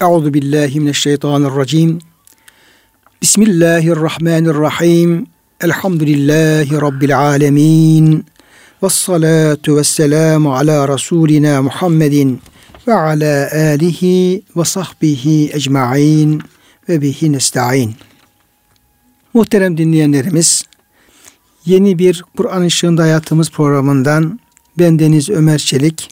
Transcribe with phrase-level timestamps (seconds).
[0.00, 1.98] Euzu billahi mineşşeytanirracim.
[3.22, 5.26] Bismillahirrahmanirrahim.
[5.60, 8.26] Elhamdülillahi rabbil alamin.
[8.82, 12.40] Ves salatu vesselamu ala rasulina Muhammedin
[12.86, 16.42] ve ala alihi ve sahbihi ecmaîn
[16.88, 17.94] ve bihi nestaîn.
[19.34, 20.64] Muhterem dinleyenlerimiz,
[21.66, 24.40] yeni bir Kur'an ışığında hayatımız programından
[24.78, 26.10] ben Deniz Ömer Çelik,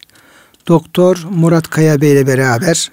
[0.68, 2.90] Doktor Murat Kaya Bey ile beraber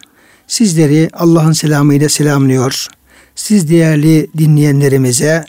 [0.51, 2.87] sizleri Allah'ın selamıyla selamlıyor.
[3.35, 5.45] Siz değerli dinleyenlerimize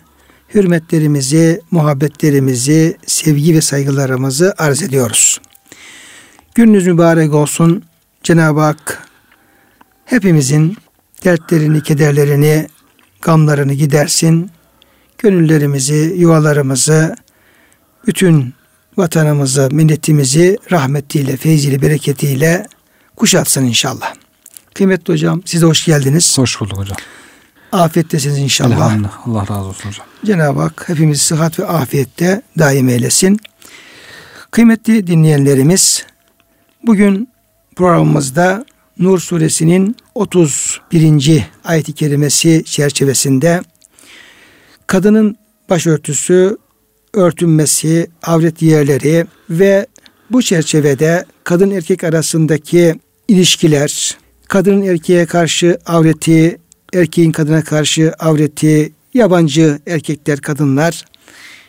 [0.54, 5.40] hürmetlerimizi, muhabbetlerimizi, sevgi ve saygılarımızı arz ediyoruz.
[6.54, 7.84] Gününüz mübarek olsun.
[8.22, 9.08] Cenab-ı Hak
[10.04, 10.76] hepimizin
[11.24, 12.66] dertlerini, kederlerini,
[13.22, 14.50] gamlarını gidersin.
[15.18, 17.16] Gönüllerimizi, yuvalarımızı,
[18.06, 18.54] bütün
[18.96, 22.66] vatanımızı, milletimizi rahmetiyle, feyziyle, bereketiyle
[23.16, 24.21] kuşatsın inşallah.
[24.74, 26.38] Kıymetli hocam size hoş geldiniz.
[26.38, 26.96] Hoş bulduk hocam.
[27.72, 28.76] Afiyettesiniz inşallah.
[28.76, 29.28] Elhamdülillah.
[29.28, 30.06] Allah razı olsun hocam.
[30.24, 33.40] Cenab-ı Hak hepimizi sıhhat ve afiyette daim eylesin.
[34.50, 36.04] Kıymetli dinleyenlerimiz,
[36.86, 37.28] bugün
[37.76, 38.64] programımızda
[38.98, 41.42] Nur suresinin 31.
[41.64, 43.62] ayet-i kerimesi çerçevesinde
[44.86, 45.36] kadının
[45.70, 46.56] başörtüsü,
[47.14, 49.86] örtünmesi, avret yerleri ve
[50.30, 52.94] bu çerçevede kadın erkek arasındaki
[53.28, 54.16] ilişkiler,
[54.52, 56.58] kadının erkeğe karşı avreti,
[56.94, 61.04] erkeğin kadına karşı avreti, yabancı erkekler, kadınlar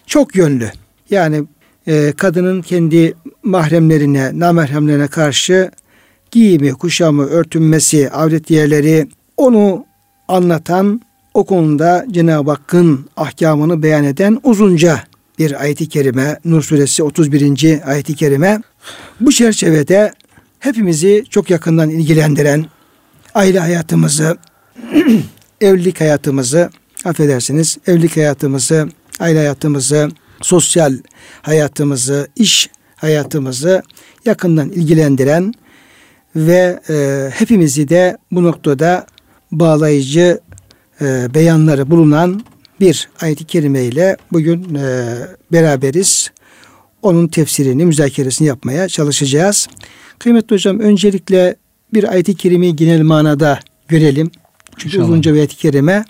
[0.08, 0.72] çok yönlü.
[1.09, 1.44] Yani
[1.88, 5.72] e, kadının kendi mahremlerine, namerhemlerine karşı
[6.31, 9.86] giyimi, kuşamı, örtünmesi, avret yerleri onu
[10.28, 11.02] anlatan
[11.34, 15.04] o konuda Cenab-ı Hakk'ın ahkamını beyan eden uzunca
[15.39, 17.81] bir ayet-i kerime Nur suresi 31.
[17.86, 18.61] ayet-i kerime.
[19.20, 20.14] Bu çerçevede
[20.64, 22.66] hepimizi çok yakından ilgilendiren
[23.33, 24.38] aile hayatımızı,
[25.61, 26.70] evlilik hayatımızı,
[27.05, 28.89] affedersiniz, evlilik hayatımızı,
[29.20, 30.09] aile hayatımızı,
[30.42, 30.97] sosyal
[31.42, 33.83] hayatımızı, iş hayatımızı
[34.26, 35.54] yakından ilgilendiren
[36.36, 39.05] ve e, hepimizi de bu noktada
[39.52, 40.39] bağlayıcı
[41.02, 42.45] e, beyanları bulunan
[42.80, 45.17] bir ayet-i kerime ile bugün e,
[45.52, 46.32] beraberiz.
[47.03, 49.67] Onun tefsirini, müzakeresini yapmaya çalışacağız.
[50.19, 51.55] Kıymetli hocam öncelikle
[51.93, 54.31] bir ayet-i kerimeyi genel manada görelim.
[54.77, 55.09] Çünkü İnşallah.
[55.09, 56.05] uzunca bir ayet-i kerime.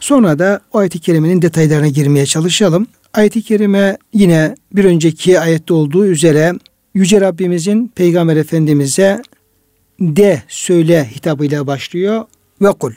[0.00, 2.86] Sonra da o ayet-i kerimenin detaylarına girmeye çalışalım.
[3.14, 6.52] Ayet-i kerime yine bir önceki ayette olduğu üzere
[6.94, 9.22] Yüce Rabbimizin Peygamber Efendimiz'e
[10.00, 12.24] de söyle hitabıyla başlıyor
[12.62, 12.92] ve kul.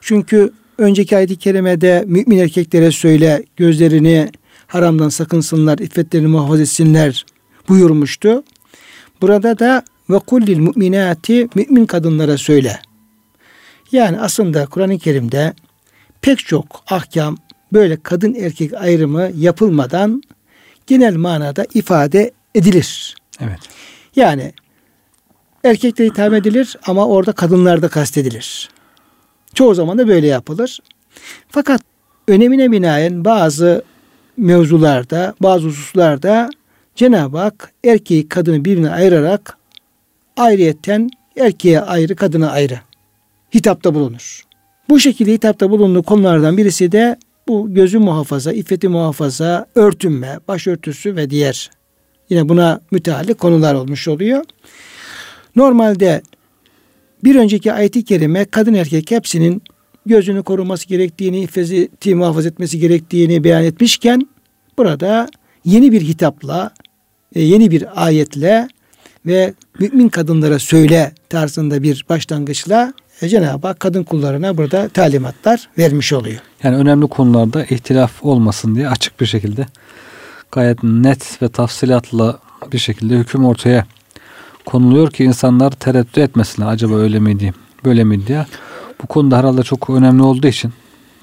[0.00, 4.30] Çünkü önceki ayet-i kerimede mümin erkeklere söyle gözlerini
[4.72, 7.26] haramdan sakınsınlar, iffetlerini muhafaza etsinler
[7.68, 8.42] buyurmuştu.
[9.20, 12.80] Burada da ve kullil müminati mümin kadınlara söyle.
[13.92, 15.54] Yani aslında Kur'an-ı Kerim'de
[16.22, 17.36] pek çok ahkam
[17.72, 20.22] böyle kadın erkek ayrımı yapılmadan
[20.86, 23.16] genel manada ifade edilir.
[23.40, 23.60] Evet.
[24.16, 24.52] Yani
[25.64, 28.70] erkekte hitap edilir ama orada kadınlar da kastedilir.
[29.54, 30.80] Çoğu zaman da böyle yapılır.
[31.48, 31.82] Fakat
[32.28, 33.84] önemine binaen bazı
[34.36, 36.50] mevzularda, bazı hususlarda
[36.94, 39.56] Cenab-ı Hak erkeği kadını birbirine ayırarak
[40.36, 42.80] ayrıyetten erkeğe ayrı, kadına ayrı
[43.54, 44.42] hitapta bulunur.
[44.88, 47.16] Bu şekilde hitapta bulunduğu konulardan birisi de
[47.48, 51.70] bu gözü muhafaza, iffeti muhafaza, örtünme, başörtüsü ve diğer
[52.30, 54.44] yine buna müteallik konular olmuş oluyor.
[55.56, 56.22] Normalde
[57.24, 59.62] bir önceki ayet-i kerime kadın erkek hepsinin
[60.06, 64.28] gözünü koruması gerektiğini, iffeti muhafaza etmesi gerektiğini beyan etmişken
[64.78, 65.28] burada
[65.64, 66.70] yeni bir hitapla,
[67.34, 68.68] e, yeni bir ayetle
[69.26, 72.92] ve mümin kadınlara söyle tarzında bir başlangıçla
[73.22, 76.40] e, Cenab-ı Hak kadın kullarına burada talimatlar vermiş oluyor.
[76.62, 79.66] Yani önemli konularda ihtilaf olmasın diye açık bir şekilde
[80.52, 82.38] gayet net ve tafsilatla
[82.72, 83.86] bir şekilde hüküm ortaya
[84.64, 86.66] konuluyor ki insanlar tereddüt etmesinler.
[86.66, 87.54] Acaba öyle miydi,
[87.84, 88.46] böyle miydi diye.
[89.02, 90.72] Bu konuda herhalde çok önemli olduğu için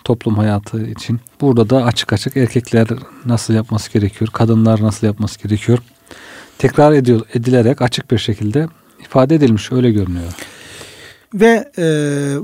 [0.04, 1.20] toplum hayatı için.
[1.42, 2.88] Burada da açık açık erkekler
[3.26, 5.80] nasıl yapması gerekiyor, kadınlar nasıl yapması gerekiyor?
[6.58, 8.68] Tekrar ediyor, edilerek açık bir şekilde
[9.02, 10.34] ifade edilmiş öyle görünüyor.
[11.34, 11.84] Ve e,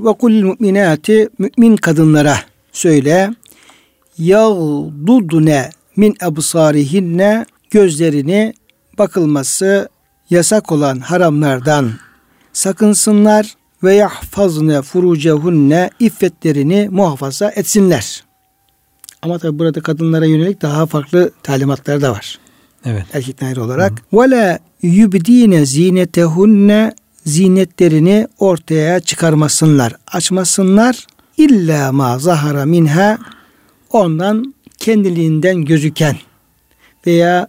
[0.04, 2.36] ve kul müminati mümin kadınlara
[2.72, 3.30] söyle
[4.18, 8.54] yağdudne min absarihinne gözlerini
[8.98, 9.88] bakılması
[10.30, 11.92] yasak olan haramlardan
[12.52, 18.24] sakınsınlar ve yahfazne furucehunne iffetlerini muhafaza etsinler.
[19.22, 22.38] Ama tabi burada kadınlara yönelik daha farklı talimatlar da var.
[22.84, 23.04] Evet.
[23.12, 23.92] Erkekten ayrı olarak.
[24.12, 26.94] Ve la yubdine zinetehunne
[27.24, 31.06] zinetlerini ortaya çıkarmasınlar, açmasınlar.
[31.36, 33.18] İlla ma zahara minha
[33.90, 36.16] ondan kendiliğinden gözüken
[37.06, 37.48] veya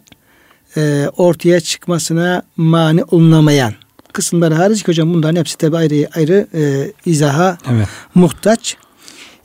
[0.76, 3.74] e, ortaya çıkmasına mani olunamayan
[4.18, 7.88] kısımları hariç hocam bunların hepsi tabi ayrı ayrı e, izaha evet.
[8.14, 8.76] muhtaç.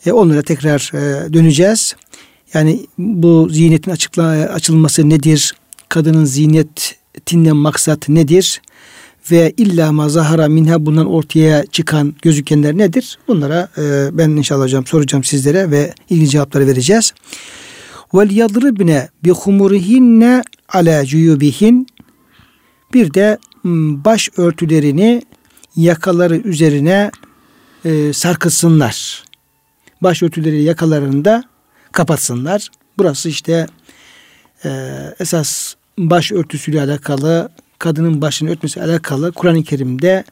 [0.05, 1.95] E, onlara tekrar e, döneceğiz.
[2.53, 5.53] Yani bu ziynetin açıkla, açılması nedir?
[5.89, 8.61] Kadının ziynetinden maksat nedir?
[9.31, 13.17] Ve illa mazahara minha bundan ortaya çıkan gözükenler nedir?
[13.27, 17.13] Bunlara e, ben inşallah hocam soracağım sizlere ve ilgili cevapları vereceğiz.
[18.13, 21.87] Vel yadribne bi humurihinne ala cuyubihin
[22.93, 23.37] bir de
[24.05, 25.21] baş örtülerini
[25.75, 27.11] yakaları üzerine
[27.85, 29.23] e, sarkıtsınlar.
[30.01, 31.43] Baş örtüleri yakalarında
[31.91, 32.69] kapatsınlar.
[32.97, 33.67] Burası işte
[34.65, 34.69] e,
[35.19, 37.49] esas baş örtüsüyle alakalı,
[37.79, 40.23] kadının başını örtmesi alakalı Kur'an-ı Kerim'de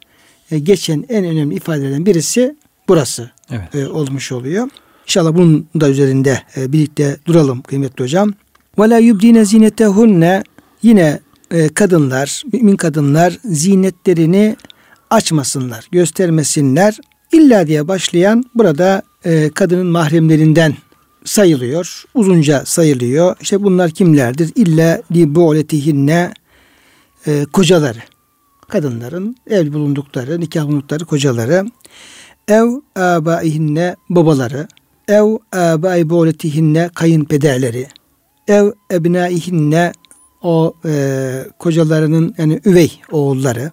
[0.52, 2.56] e, geçen en önemli ifadelerden birisi
[2.88, 3.76] burası evet.
[3.76, 4.70] e, olmuş oluyor.
[5.06, 8.34] İnşallah bunun da üzerinde e, birlikte duralım kıymetli hocam.
[8.80, 10.44] Ve la yubdine zinetehunne
[10.84, 11.20] yine
[11.52, 14.56] e, kadınlar, mümin kadınlar zinetlerini
[15.10, 16.98] açmasınlar, göstermesinler.
[17.32, 20.76] İlla diye başlayan burada e, kadının mahremlerinden
[21.26, 22.04] sayılıyor.
[22.14, 23.36] Uzunca sayılıyor.
[23.42, 24.52] İşte bunlar kimlerdir?
[24.56, 26.34] İlla li bu'letihinne
[27.28, 28.00] e, kocaları.
[28.68, 31.66] Kadınların ev bulundukları, nikah bulundukları kocaları.
[32.48, 34.68] Ev abaihinne babaları.
[35.08, 37.88] Ev abai bu'letihinne kayınpederleri.
[38.48, 39.92] Ev ebnaihinne
[40.42, 43.72] o e, kocalarının yani üvey oğulları.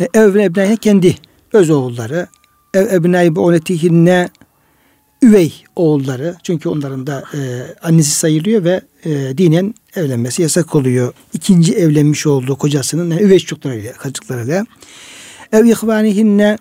[0.00, 1.16] E, ev ebnaihinne kendi
[1.52, 2.26] öz oğulları.
[2.74, 4.28] Ev ebnai bu'letihinne
[5.22, 7.40] üvey oğulları çünkü onların da e,
[7.82, 11.12] annesi sayılıyor ve e, dinen evlenmesi yasak oluyor.
[11.32, 14.66] İkinci evlenmiş olduğu kocasının yani üvey çocuklarıyla, çocuklarıyla.
[15.52, 16.58] Ev ihvanihinne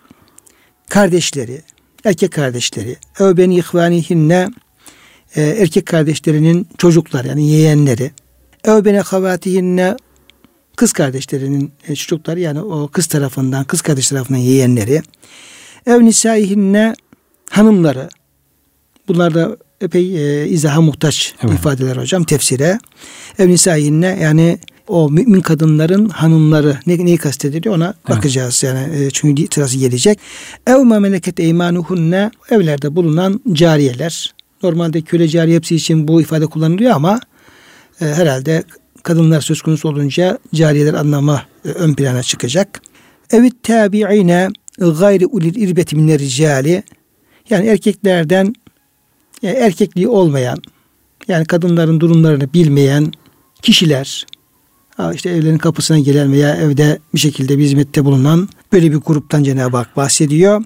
[0.89, 1.61] kardeşleri,
[2.05, 2.97] erkek kardeşleri.
[3.19, 4.49] Ev beni ihvanihinne
[5.35, 8.11] e, erkek kardeşlerinin çocukları yani yeğenleri.
[8.65, 9.95] Ev beni havatihinne
[10.75, 15.01] kız kardeşlerinin e, çocukları yani o kız tarafından, kız kardeş tarafından yeğenleri.
[15.85, 16.93] Ev nisaihinne
[17.49, 18.09] hanımları,
[19.07, 21.53] Bunlar da epey e, izaha muhtaç evet.
[21.53, 22.79] ifadeler hocam tefsire.
[23.39, 28.17] Ev nisayinne yani o mümin kadınların hanımları ne, neyi kastediliyor ona evet.
[28.17, 30.19] bakacağız yani e, çünkü sırası gelecek.
[30.67, 34.33] Ev ma meleket eymanuhunne evlerde bulunan cariyeler.
[34.63, 37.19] Normalde köle cariye hepsi için bu ifade kullanılıyor ama
[38.01, 38.63] e, herhalde
[39.03, 42.81] kadınlar söz konusu olunca cariyeler anlamı e, ön plana çıkacak.
[43.31, 46.83] Evit tabi'ine gayri ulil irbeti minler ricali
[47.49, 48.53] yani erkeklerden
[49.41, 50.57] yani erkekliği olmayan
[51.27, 53.11] yani kadınların durumlarını bilmeyen
[53.61, 54.25] kişiler
[55.13, 59.77] işte evlerin kapısına gelen veya evde bir şekilde bir hizmette bulunan böyle bir gruptan Cenab-ı
[59.77, 60.63] Hak bahsediyor.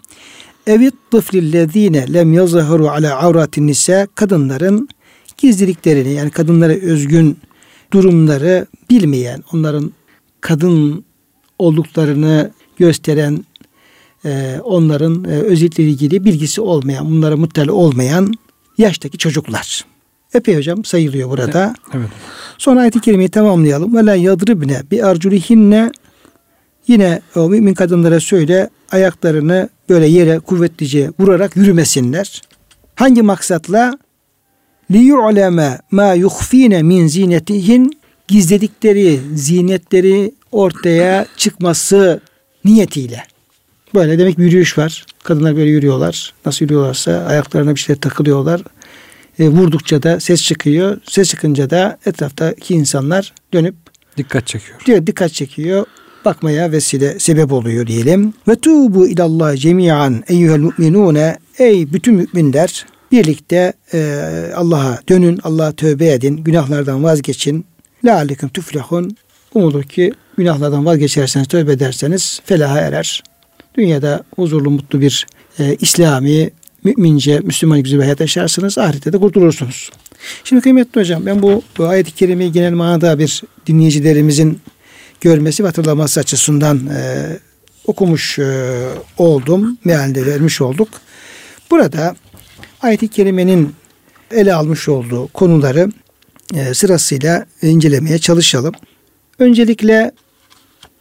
[0.68, 4.90] Evit tıflillezine lem yazharu ala avratin nisa kadınların
[5.38, 7.38] gizliliklerini yani kadınlara özgün
[7.94, 9.92] durumları bilmeyen, onların
[10.42, 11.06] kadın
[11.60, 13.46] olduklarını gösteren,
[14.26, 18.34] e, onların e, özellikleri ilgili bilgisi olmayan, bunlara muttali olmayan
[18.78, 19.86] yaştaki çocuklar.
[20.34, 21.76] Epey hocam sayılıyor burada.
[21.94, 22.10] Evet.
[22.58, 23.96] Sonra ayet-i kerimeyi tamamlayalım.
[23.96, 25.92] Ve la yadribne bi arculihinne
[26.88, 32.42] yine o mümin kadınlara söyle ayaklarını böyle yere kuvvetlice vurarak yürümesinler.
[32.96, 33.98] Hangi maksatla?
[34.92, 42.22] Li yu'leme ma yukhfine min zinetihin gizledikleri zinetleri ortaya çıkması
[42.65, 43.24] niyetiyle.
[43.96, 45.06] Böyle demek bir yürüyüş var.
[45.24, 46.34] Kadınlar böyle yürüyorlar.
[46.46, 48.62] Nasıl yürüyorlarsa ayaklarına bir şeyler takılıyorlar.
[49.39, 50.98] E, vurdukça da ses çıkıyor.
[51.10, 53.75] Ses çıkınca da etraftaki insanlar dönüp
[54.18, 54.80] dikkat çekiyor.
[54.86, 55.86] Diyor dikkat çekiyor.
[56.25, 58.34] Bakmaya vesile sebep oluyor diyelim.
[58.48, 64.00] Ve tubu ilallah cemiyan eyyuhel mu'minune ey bütün müminler birlikte e,
[64.55, 67.65] Allah'a dönün, Allah'a tövbe edin, günahlardan vazgeçin.
[68.05, 69.17] Leallekum tuflihun.
[69.53, 73.24] Umulur ki günahlardan vazgeçerseniz, tövbe ederseniz felaha erer
[73.77, 75.27] dünyada huzurlu mutlu bir
[75.60, 76.50] e, İslami,
[76.84, 78.77] mümince, Müslüman güzel bir hayat yaşarsınız.
[78.77, 79.89] Ahirette de kurtulursunuz.
[80.43, 84.60] Şimdi kıymetli hocam ben bu, bu ayet-i kerimeyi genel manada bir dinleyicilerimizin
[85.22, 87.27] görmesi ve hatırlaması açısından e,
[87.86, 88.72] okumuş e,
[89.17, 89.77] oldum.
[89.84, 90.89] Mealde vermiş olduk.
[91.72, 92.15] Burada
[92.86, 93.74] ayet-i kerimenin
[94.32, 95.92] ele almış olduğu konuları
[96.54, 98.74] e, sırasıyla incelemeye çalışalım.
[99.39, 100.12] Öncelikle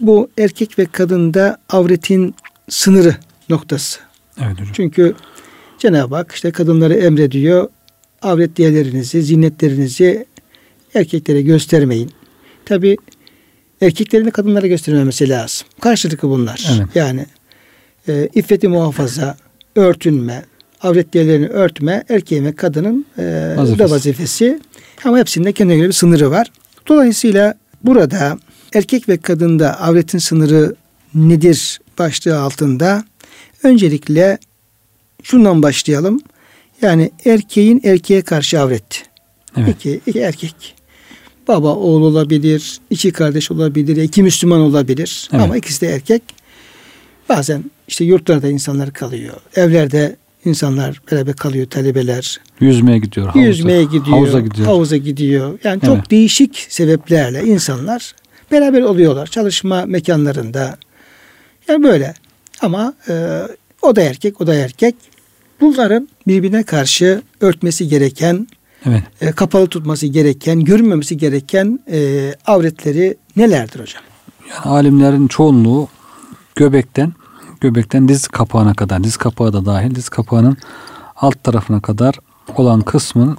[0.01, 2.35] bu erkek ve kadında avretin
[2.69, 3.17] sınırı
[3.49, 4.01] noktası.
[4.39, 4.69] Evet hocam.
[4.73, 5.15] Çünkü
[5.79, 7.69] Cenab-ı Hak işte kadınları emrediyor.
[8.23, 10.27] Avret diyelerinizi, zinetlerinizi
[10.95, 12.11] erkeklere göstermeyin.
[12.65, 12.97] Tabi
[13.81, 15.67] erkeklerin de kadınlara göstermemesi lazım.
[15.81, 16.69] Karşılıklı bunlar.
[16.77, 16.89] Evet.
[16.95, 17.27] Yani
[18.09, 19.37] e, iffeti muhafaza,
[19.77, 20.45] örtünme,
[20.85, 23.79] avret yerlerini örtme erkeğin ve kadının e, Vazifesi.
[23.79, 24.61] da vazifesi.
[25.05, 26.47] Ama hepsinde kendine göre bir sınırı var.
[26.89, 28.39] Dolayısıyla burada
[28.75, 30.75] erkek ve kadında avretin sınırı
[31.15, 33.05] nedir başlığı altında
[33.63, 34.39] öncelikle
[35.23, 36.21] şundan başlayalım.
[36.83, 39.03] Yani erkeğin erkeğe karşı avret.
[39.57, 39.77] Evet.
[39.77, 40.75] İki, iki erkek.
[41.49, 45.29] Baba oğul olabilir, iki kardeş olabilir, iki Müslüman olabilir.
[45.33, 45.43] Evet.
[45.43, 46.23] Ama ikisi de erkek.
[47.29, 49.35] Bazen işte yurtlarda insanlar kalıyor.
[49.57, 52.41] Evlerde insanlar beraber kalıyor, talebeler.
[52.61, 53.27] Yüzmeye gidiyor.
[53.27, 53.47] Havuza.
[53.49, 54.67] Yüzmeye gidiyor, Havuza gidiyor.
[54.67, 55.59] havuza gidiyor.
[55.65, 56.11] Yani çok Evet.
[56.11, 58.15] değişik sebeplerle insanlar
[58.53, 59.27] beraber oluyorlar.
[59.27, 60.79] Çalışma mekanlarında.
[61.69, 62.15] Yani böyle.
[62.63, 63.43] Ama e,
[63.83, 64.95] o da erkek, o da erkek.
[65.61, 68.47] Bunların birbirine karşı örtmesi gereken,
[68.87, 69.03] Evet.
[69.21, 74.03] e, kapalı tutması gereken, görünmemesi gereken e, avretleri nelerdir hocam?
[74.51, 75.89] Yani alimlerin çoğunluğu
[76.57, 77.13] göbekten
[77.65, 80.57] göbekten diz kapağına kadar, diz kapağı da dahil, diz kapağının
[81.17, 82.15] alt tarafına kadar
[82.57, 83.39] olan kısmın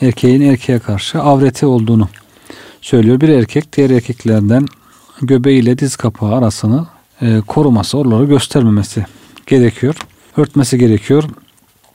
[0.00, 2.08] erkeğin erkeğe karşı avreti olduğunu
[2.80, 3.20] söylüyor.
[3.20, 4.66] Bir erkek diğer erkeklerden
[5.22, 6.86] göbeğiyle diz kapağı arasını
[7.22, 9.06] e, koruması, oraları göstermemesi
[9.46, 9.96] gerekiyor.
[10.36, 11.24] Örtmesi gerekiyor.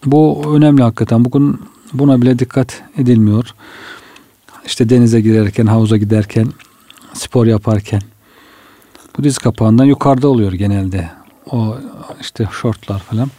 [0.05, 1.25] Bu önemli hakikaten.
[1.25, 1.61] Bugün
[1.93, 3.53] buna bile dikkat edilmiyor.
[4.65, 6.47] İşte denize girerken, havuza giderken,
[7.13, 8.01] spor yaparken
[9.17, 11.09] bu diz kapağından yukarıda oluyor genelde.
[11.51, 11.75] O
[12.21, 13.29] işte şortlar falan.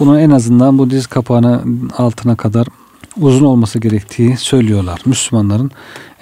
[0.00, 2.66] Bunu en azından bu diz kapağının altına kadar
[3.20, 5.00] uzun olması gerektiği söylüyorlar.
[5.06, 5.70] Müslümanların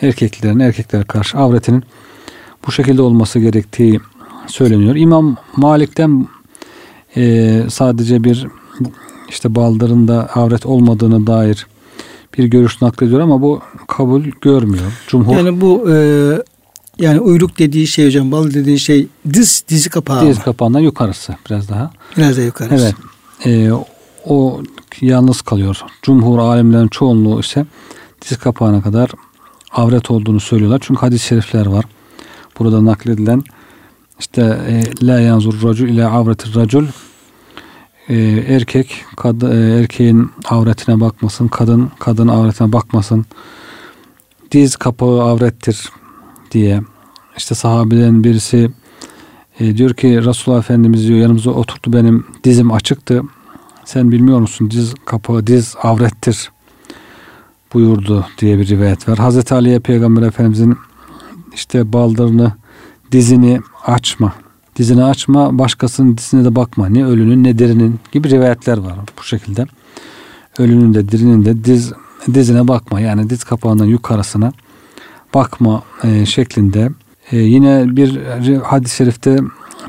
[0.03, 1.85] erkeklerin erkeklere karşı avretinin
[2.67, 4.01] bu şekilde olması gerektiği
[4.47, 4.97] söyleniyor.
[4.97, 6.27] İmam Malik'ten
[7.17, 8.47] e, sadece bir
[9.29, 11.67] işte baldırında avret olmadığını dair
[12.39, 15.05] bir görüş naklediyor ama bu kabul görmüyor.
[15.09, 15.97] Cumhur Yani bu e,
[16.99, 20.27] yani uyruk dediği şey hocam, bal dediği şey diz dizi kapağı.
[20.27, 20.45] diz mı?
[20.45, 21.91] kapağından yukarısı biraz daha.
[22.17, 22.75] Biraz da yukarı.
[22.75, 22.95] Evet.
[23.47, 23.71] Ee,
[24.25, 24.63] o
[25.01, 25.81] yalnız kalıyor.
[26.03, 27.67] Cumhur alimlerin çoğunluğu ise
[28.23, 29.11] diz kapağına kadar
[29.73, 30.81] avret olduğunu söylüyorlar.
[30.83, 31.85] Çünkü hadis-i şerifler var.
[32.59, 33.43] Burada nakledilen
[34.21, 36.87] işte e, la yanzur racul ile avretir racul
[38.09, 38.15] e,
[38.49, 43.27] erkek kad, e, erkeğin avretine bakmasın, kadın kadın avretine bakmasın.
[44.53, 45.91] Diz kapağı avrettir
[46.55, 46.81] diye.
[47.37, 48.71] İşte sahabeden birisi
[49.61, 53.23] e, diyor ki Resulullah Efendimiz diyor yanımıza oturdu benim dizim açıktı.
[53.85, 56.51] Sen bilmiyor musun diz kapağı diz avrettir
[57.75, 59.19] buyurdu diye bir rivayet var.
[59.19, 60.77] Hazreti Ali'ye Peygamber Efendimizin
[61.55, 62.53] işte baldırını
[63.13, 64.33] dizini açma.
[64.77, 66.89] Dizini açma başkasının dizine de bakma.
[66.89, 69.67] Ne ölünün ne dirinin gibi rivayetler var bu şekilde.
[70.59, 71.93] Ölünün de dirinin de diz
[72.35, 73.01] dizine bakma.
[73.01, 74.53] Yani diz kapağından yukarısına
[75.35, 76.91] bakma e, şeklinde.
[77.33, 78.17] E, yine bir
[78.57, 79.39] hadis-i şerifte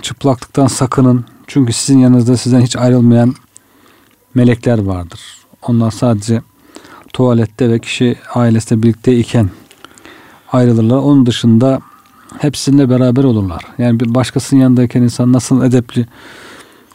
[0.02, 1.26] çıplaklıktan sakının.
[1.48, 3.36] Çünkü sizin yanınızda sizden hiç ayrılmayan
[4.36, 5.20] melekler vardır.
[5.62, 6.42] Onlar sadece
[7.14, 9.50] tuvalette ve kişi ailesiyle birlikte iken
[10.52, 10.98] ayrılırlar.
[10.98, 11.80] Onun dışında
[12.40, 13.66] hepsininle beraber olurlar.
[13.78, 16.06] Yani bir başkasının yanındayken insan nasıl edepli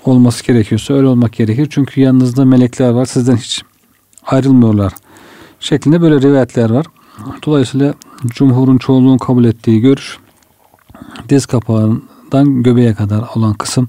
[0.05, 1.69] olması gerekiyorsa öyle olmak gerekir.
[1.71, 3.07] Çünkü yanınızda melekler var.
[3.07, 3.63] Sizden hiç
[4.27, 4.93] ayrılmıyorlar.
[5.61, 6.87] Şeklinde böyle rivayetler var.
[7.47, 7.95] Dolayısıyla
[8.27, 10.19] cumhurun çoğunluğun kabul ettiği görüş
[11.29, 13.89] diz kapağından göbeğe kadar olan kısım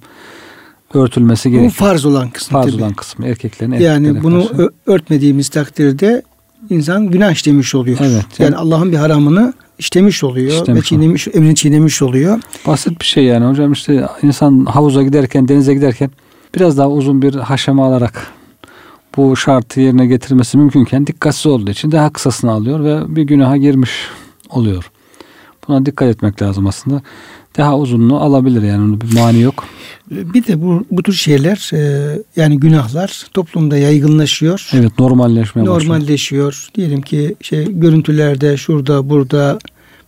[0.94, 1.72] örtülmesi Bu gerekiyor.
[1.72, 2.82] farz olan kısmı Farz tabii.
[2.84, 4.70] olan kısmı erkeklerin Yani bunu karşı.
[4.86, 6.22] örtmediğimiz takdirde
[6.70, 7.98] insan günah işlemiş oluyor.
[8.02, 12.40] Evet, Yani yani- Allah'ın bir haramını işlemiş oluyor İşlemiş ve çiğnemiş, emrini çiğnemiş oluyor.
[12.68, 16.12] Basit bir şey yani hocam işte insan havuza giderken denize giderken
[16.56, 18.28] biraz daha uzun bir haşama alarak
[19.18, 23.92] bu şartı yerine getirmesi mümkünken dikkatsiz olduğu için daha kısasını alıyor ve bir günaha girmiş
[24.52, 24.92] oluyor.
[25.68, 27.02] Buna dikkat etmek lazım aslında.
[27.58, 29.64] Daha uzunluğu alabilir yani onun bir mani yok.
[30.12, 34.70] Bir de bu, bu tür şeyler e, yani günahlar toplumda yaygınlaşıyor.
[34.74, 35.82] Evet normalleşmeye başlıyor.
[35.82, 36.70] normalleşiyor.
[36.76, 39.60] Diyelim ki şey görüntülerde, şurada, burada,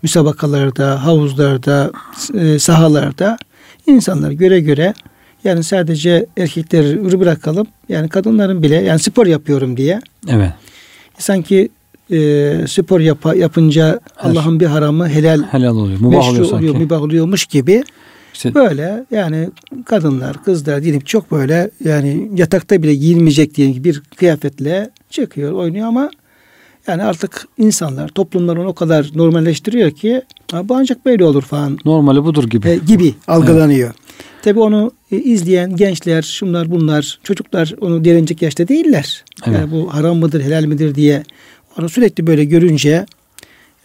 [0.01, 1.91] müsabakalarda, havuzlarda,
[2.33, 3.37] e, sahalarda
[3.87, 4.93] insanlar göre göre
[5.43, 7.67] yani sadece erkekleri bırakalım.
[7.89, 10.51] Yani kadınların bile yani spor yapıyorum diye Evet.
[11.17, 11.69] sanki
[12.11, 15.99] e, spor yapa, yapınca Allah'ın bir haramı helal Helal oluyor.
[15.99, 16.55] Meşru oluyor sanki.
[16.55, 17.83] oluyor, mübah oluyormuş gibi
[18.33, 19.49] İşte böyle yani
[19.85, 26.09] kadınlar, kızlar diyelim çok böyle yani yatakta bile giyilmeyecek diye bir kıyafetle çıkıyor, oynuyor ama
[26.87, 31.77] yani artık insanlar, toplumlar onu o kadar normalleştiriyor ki "Ha, bu ancak böyle olur falan
[31.85, 32.69] normali budur gibi.
[32.69, 33.93] e, gibi algılanıyor.
[34.43, 39.23] Tabi onu e, izleyen gençler, şunlar bunlar, çocuklar onu derinecek yaşta değiller.
[39.47, 39.59] Evet.
[39.59, 41.23] Yani bu haram mıdır, helal midir diye
[41.79, 43.05] onu sürekli böyle görünce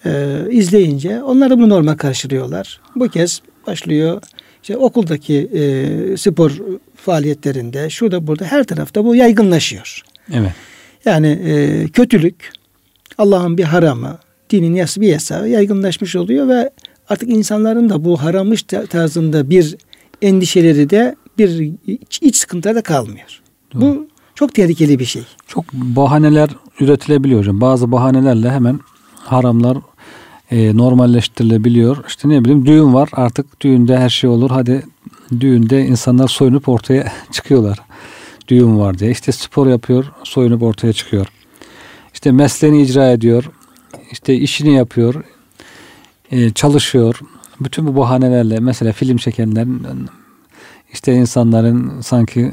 [0.04, 2.80] e, izleyince onlar da bunu normal karşılıyorlar.
[2.97, 4.23] Bu kez başlıyor
[4.62, 6.52] işte okuldaki e, spor
[6.97, 10.02] faaliyetlerinde şurada burada her tarafta bu yaygınlaşıyor.
[10.33, 10.52] Evet.
[11.04, 12.52] Yani e, kötülük
[13.18, 14.18] Allah'ın bir haramı,
[14.50, 16.71] dinin yası bir yasağı yaygınlaşmış oluyor ve
[17.09, 19.76] artık insanların da bu haramış tarzında bir
[20.23, 23.40] endişeleri de bir iç, iç sıkıntıda da kalmıyor.
[23.75, 23.80] Doğru.
[23.80, 25.23] Bu çok tehlikeli bir şey.
[25.47, 27.61] Çok bahaneler üretilebiliyor hocam.
[27.61, 28.80] Bazı bahanelerle hemen
[29.16, 29.78] haramlar
[30.50, 32.04] e, normalleştirilebiliyor.
[32.09, 34.50] İşte ne bileyim düğün var artık düğünde her şey olur.
[34.50, 34.87] Hadi
[35.40, 37.78] düğünde insanlar soyunup ortaya çıkıyorlar.
[38.49, 39.11] Düğün var diye.
[39.11, 41.26] İşte spor yapıyor soyunup ortaya çıkıyor.
[42.14, 43.50] İşte mesleğini icra ediyor.
[44.11, 45.25] İşte işini yapıyor.
[46.30, 47.21] E, çalışıyor.
[47.61, 49.87] Bütün bu bahanelerle mesela film çekenlerin
[50.92, 52.52] işte insanların sanki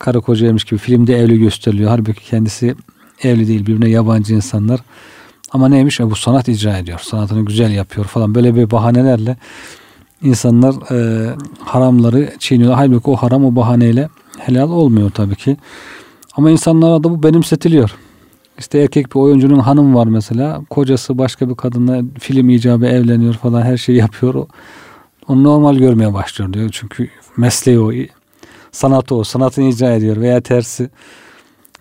[0.00, 1.90] karı kocaymış gibi filmde evli gösteriliyor.
[1.90, 2.74] Halbuki kendisi
[3.22, 4.80] evli değil birbirine yabancı insanlar.
[5.52, 6.00] Ama neymiş?
[6.00, 6.98] E, bu sanat icra ediyor.
[6.98, 8.34] Sanatını güzel yapıyor falan.
[8.34, 9.36] Böyle bir bahanelerle
[10.22, 11.30] insanlar e,
[11.60, 12.74] haramları çiğniyor.
[12.74, 15.56] Halbuki o haram o bahaneyle helal olmuyor tabii ki.
[16.36, 17.96] Ama insanlara da bu benimsetiliyor.
[18.58, 20.62] İşte erkek bir oyuncunun hanım var mesela.
[20.70, 24.46] Kocası başka bir kadınla film icabı evleniyor falan her şeyi yapıyor.
[25.28, 26.68] Onu normal görmeye başlıyor diyor.
[26.72, 27.92] Çünkü mesleği o.
[28.72, 29.24] Sanatı o.
[29.24, 30.16] Sanatını icra ediyor.
[30.16, 30.90] Veya tersi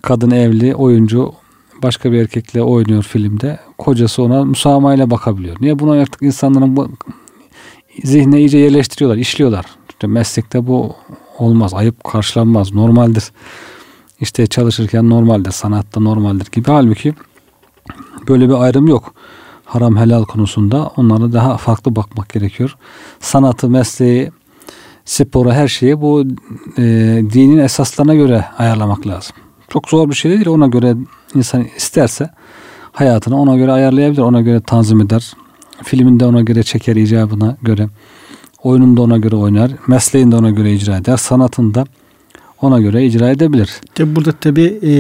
[0.02, 1.34] kadın evli oyuncu
[1.84, 3.60] başka bir erkekle oynuyor filmde.
[3.78, 5.58] Kocası ona müsamahayla bakabiliyor.
[5.62, 6.90] Niye buna artık insanların bu
[8.04, 9.66] zihnine iyice yerleştiriyorlar, işliyorlar.
[9.90, 10.96] İşte meslekte bu
[11.38, 13.32] olmaz, ayıp karşılanmaz, normaldir.
[14.22, 16.72] İşte çalışırken normaldir, sanatta normaldir gibi.
[16.72, 17.14] Halbuki
[18.28, 19.14] böyle bir ayrım yok.
[19.66, 22.76] Haram helal konusunda onlara daha farklı bakmak gerekiyor.
[23.20, 24.32] Sanatı, mesleği,
[25.10, 26.24] sporu, her şeyi bu
[26.78, 26.84] e,
[27.34, 29.36] dinin esaslarına göre ayarlamak lazım.
[29.70, 30.48] Çok zor bir şey değil.
[30.48, 30.96] Ona göre
[31.36, 32.30] insan isterse
[32.92, 34.22] hayatını ona göre ayarlayabilir.
[34.22, 35.34] Ona göre tanzim eder.
[35.84, 37.88] Filminde ona göre çeker icabına göre.
[38.64, 39.72] Oyununda ona göre oynar.
[39.88, 41.18] Mesleğinde ona göre icra eder.
[41.18, 41.86] Sanatında
[42.62, 43.70] ona göre icra edebilir.
[43.96, 44.92] Tabi burada tabi e,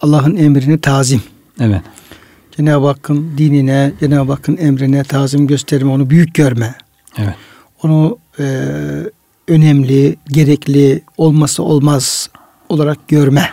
[0.00, 1.22] Allah'ın emrini tazim.
[1.60, 1.82] Evet.
[2.56, 6.74] Cenab-ı Hakk'ın dinine, Cenab-ı Hakk'ın emrine tazim gösterme, onu büyük görme.
[7.18, 7.34] Evet.
[7.82, 8.44] Onu e,
[9.50, 12.30] önemli, gerekli, olması olmaz
[12.68, 13.50] olarak görme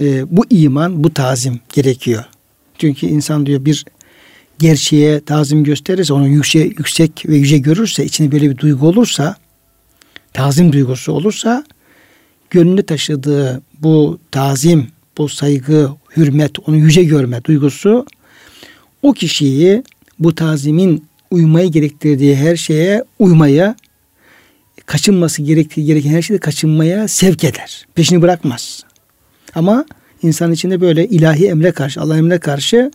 [0.00, 2.24] e, bu iman, bu tazim gerekiyor.
[2.78, 3.84] Çünkü insan diyor bir
[4.58, 9.36] gerçeğe tazim gösterirse, onu yüksek, yüksek ve yüce görürse, içinde böyle bir duygu olursa,
[10.32, 11.64] tazim duygusu olursa,
[12.50, 18.06] gönlünde taşıdığı bu tazim, bu saygı, hürmet, onu yüce görme duygusu,
[19.02, 19.82] o kişiyi
[20.18, 23.76] bu tazimin uymayı gerektirdiği her şeye uymaya,
[24.86, 27.86] kaçınması gerektiği gereken her şeyde kaçınmaya sevk eder.
[27.94, 28.84] Peşini bırakmaz.
[29.54, 29.84] Ama
[30.22, 32.90] insan içinde böyle ilahi emre karşı, Allah emre karşı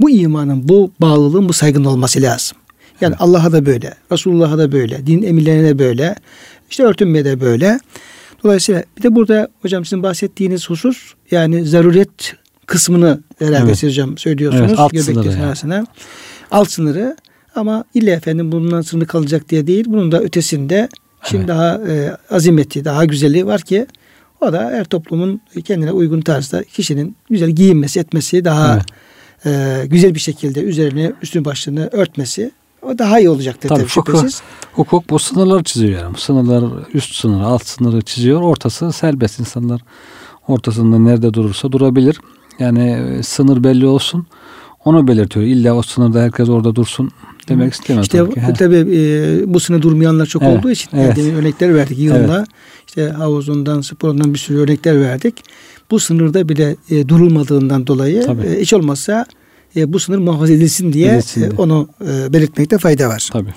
[0.00, 2.58] bu imanın, bu bağlılığın, bu saygının olması lazım.
[3.00, 6.14] Yani Allah'a da böyle, Resulullah'a da böyle, din emirlerine de böyle,
[6.70, 7.80] işte örtünmeye de böyle.
[8.44, 12.34] Dolayısıyla bir de burada hocam sizin bahsettiğiniz husus yani zaruret
[12.66, 13.78] kısmını herhalde evet.
[13.78, 14.66] siz hocam söylüyorsunuz.
[14.68, 15.28] Evet, alt sınırı
[15.64, 15.86] yani.
[16.50, 17.16] Alt sınırı
[17.54, 19.84] ama illa efendim bundan sınırı kalacak diye değil.
[19.88, 20.88] Bunun da ötesinde
[21.22, 21.48] şimdi evet.
[21.48, 23.86] daha e, azimeti, daha güzeli var ki
[24.40, 28.74] o da her toplumun kendine uygun tarzda kişinin güzel giyinmesi, etmesi, daha
[29.44, 29.82] evet.
[29.82, 32.50] e, güzel bir şekilde üzerine üstün başlığını örtmesi
[32.82, 34.42] o daha iyi olacaktır tabii, tabii şüphesiz.
[34.72, 36.16] Hukuk, hukuk bu sınırları çiziyor yani.
[36.18, 38.40] Sınırlar üst sınırı, alt sınırı çiziyor.
[38.40, 39.80] Ortası serbest insanlar
[40.48, 42.20] ortasında nerede durursa durabilir.
[42.58, 44.26] Yani e, sınır belli olsun.
[44.84, 45.46] Onu belirtiyor.
[45.46, 47.10] İlla o sınırda herkes orada dursun
[47.48, 48.02] demek istemem.
[48.02, 51.16] İşte tabii, tabii e, bu sınır durmayanlar çok evet, olduğu için evet.
[51.16, 52.36] demin örnekler verdik yığınla.
[52.38, 52.48] Evet.
[52.88, 55.44] İşte havuzundan, sporundan bir sürü örnekler verdik.
[55.90, 59.26] Bu sınırda bile e, durulmadığından dolayı e, hiç olmazsa
[59.76, 63.28] e, bu sınır muhafaza edilsin diye edilsin e, onu e, belirtmekte fayda var.
[63.32, 63.54] Tabii.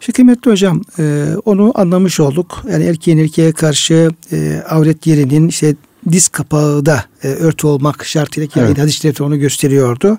[0.00, 2.64] Şu kıymetli hocam e, onu anlamış olduk.
[2.70, 5.74] Yani erkeğin erkeğe karşı e, avret yerinin işte
[6.12, 8.78] diz kapağı da e, örtü olmak şartıyla ki evet.
[8.78, 10.18] hadis onu gösteriyordu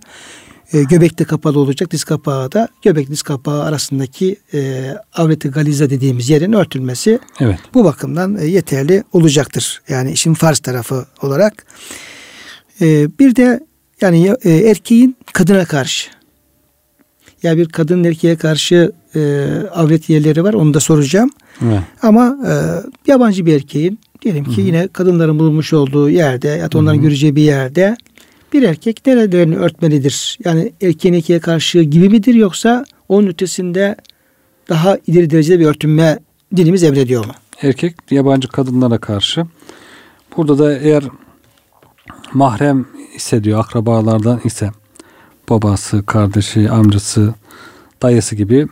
[0.73, 6.29] e, göbekte kapalı olacak diz kapağı da göbek diz kapağı arasındaki e, avreti galiza dediğimiz
[6.29, 7.59] yerin örtülmesi evet.
[7.73, 9.81] bu bakımdan e, yeterli olacaktır.
[9.89, 11.65] Yani işin farz tarafı olarak.
[12.81, 13.59] E, bir de
[14.01, 16.09] yani e, erkeğin kadına karşı
[17.43, 19.19] ya yani bir kadın erkeğe karşı e,
[19.73, 21.29] avret yerleri var onu da soracağım.
[21.65, 21.79] Evet.
[22.01, 22.53] Ama e,
[23.11, 24.61] yabancı bir erkeğin diyelim ki Hı-hı.
[24.61, 27.03] yine kadınların bulunmuş olduğu yerde ya da onların Hı-hı.
[27.03, 27.97] göreceği bir yerde
[28.53, 30.37] bir erkek nerelerini örtmelidir?
[30.45, 33.95] Yani erkeğin erkeğe karşı gibi midir yoksa onun ötesinde
[34.69, 36.19] daha ileri derecede bir örtünme
[36.55, 37.31] dinimiz emrediyor mu?
[37.61, 39.45] Erkek yabancı kadınlara karşı.
[40.37, 41.03] Burada da eğer
[42.33, 44.71] mahrem ise diyor akrabalardan ise
[45.49, 47.33] babası, kardeşi, amcası,
[48.01, 48.67] dayısı gibi.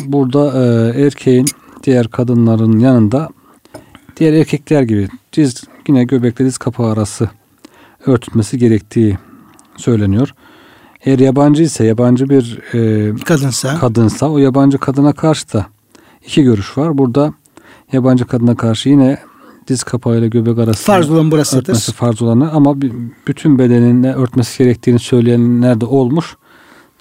[0.00, 1.46] Burada e, erkeğin
[1.82, 3.28] diğer kadınların yanında
[4.16, 7.30] diğer erkekler gibi diz yine göbekle diz kapağı arası
[8.06, 9.18] örtülmesi gerektiği
[9.76, 10.34] söyleniyor.
[11.04, 13.78] Eğer yabancı ise yabancı bir e, Kadınsa.
[13.78, 15.66] kadınsa o yabancı kadına karşı da
[16.26, 16.98] iki görüş var.
[16.98, 17.34] Burada
[17.92, 19.18] yabancı kadına karşı yine
[19.68, 21.60] diz kapağıyla göbek arası farz olan burasıdır.
[21.62, 22.80] örtmesi farz olanı ama
[23.26, 26.36] bütün bedenine örtmesi gerektiğini söyleyenler de olmuş.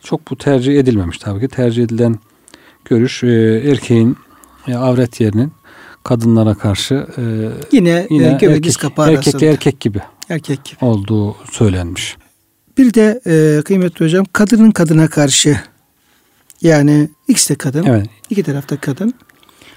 [0.04, 1.48] Çok bu tercih edilmemiş tabii ki.
[1.48, 2.16] Tercih edilen
[2.86, 3.28] görüş e,
[3.72, 4.18] erkeğin
[4.68, 5.52] e, avret yerinin
[6.04, 7.22] kadınlara karşı e,
[7.72, 9.52] Yine, yine e, göbek erkek, diz kapağı erkekle arasında.
[9.52, 10.00] erkek gibi
[10.32, 10.86] Erkek gibi.
[10.86, 12.18] olduğu söylenmiş.
[12.78, 15.60] Bir de e, kıymetli hocam kadının kadına karşı
[16.62, 17.84] yani ikisi de kadın.
[17.84, 18.08] Evet.
[18.30, 19.14] iki tarafta kadın.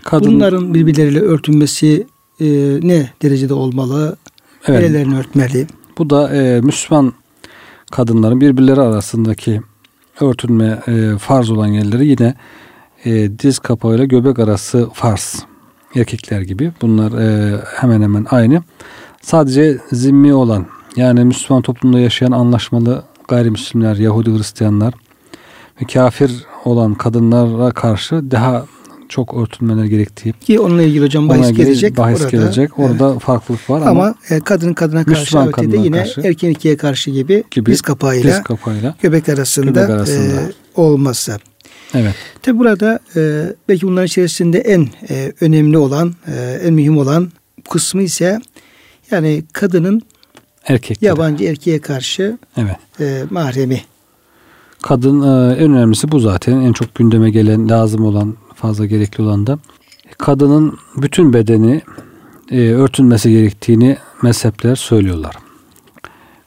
[0.04, 2.06] Kadın Bunların birbirleriyle örtünmesi
[2.40, 2.46] e,
[2.82, 4.16] ne derecede olmalı?
[4.66, 5.66] evet, Nerelerini örtmeli?
[5.98, 7.12] Bu da e, Müslüman
[7.90, 9.60] kadınların birbirleri arasındaki
[10.20, 12.34] örtünme e, farz olan yerleri yine
[13.04, 15.44] e, diz kapağıyla göbek arası farz.
[15.94, 16.72] Erkekler gibi.
[16.82, 18.62] Bunlar e, hemen hemen aynı.
[19.24, 24.94] Sadece zimmi olan yani Müslüman toplumda yaşayan anlaşmalı gayrimüslimler, Yahudi Hristiyanlar
[25.82, 26.32] ve kafir
[26.64, 28.66] olan kadınlara karşı daha
[29.08, 31.96] çok örtünmeler gerektiği Ki onunla ilgili hocam bahis gelecek.
[31.96, 32.30] bahis orada.
[32.30, 32.78] gelecek.
[32.78, 36.20] Orada farklılık var ama, Ama, e, kadının kadına karşı Müslüman aveti de kadına yine karşı
[36.20, 38.94] erkeğin erkeğe karşı gibi, gibi diz kapağıyla diz kapağıyla.
[39.02, 40.40] göbek arasında, Göbek arasında.
[40.40, 41.36] e, olması.
[41.94, 42.14] Evet.
[42.42, 47.32] Tabi burada e, belki bunların içerisinde en e, önemli olan, e, en mühim olan
[47.70, 48.40] kısmı ise
[49.10, 50.02] yani kadının
[50.68, 51.08] Erkekler.
[51.08, 52.76] yabancı erkeğe karşı Evet.
[53.00, 53.80] e, mahremi.
[54.82, 56.60] Kadın e, en önemlisi bu zaten.
[56.60, 59.58] En çok gündeme gelen, lazım olan, fazla gerekli olan da
[60.18, 61.82] kadının bütün bedeni
[62.50, 65.34] e, örtünmesi gerektiğini mezhepler söylüyorlar.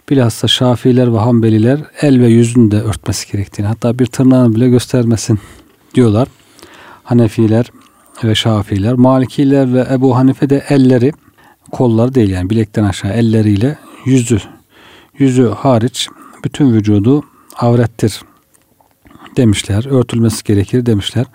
[0.09, 5.39] Bilhassa Şafiiler ve Hanbeliler el ve yüzünü de örtmesi gerektiğini hatta bir tırnağını bile göstermesin
[5.95, 6.27] diyorlar.
[7.03, 7.71] Hanefiler
[8.23, 8.93] ve Şafiiler.
[8.93, 11.11] Malikiler ve Ebu Hanife de elleri
[11.71, 14.39] kolları değil yani bilekten aşağı elleriyle yüzü
[15.19, 16.07] yüzü hariç
[16.43, 17.23] bütün vücudu
[17.57, 18.21] avrettir
[19.37, 19.85] demişler.
[19.89, 21.25] Örtülmesi gerekir demişler.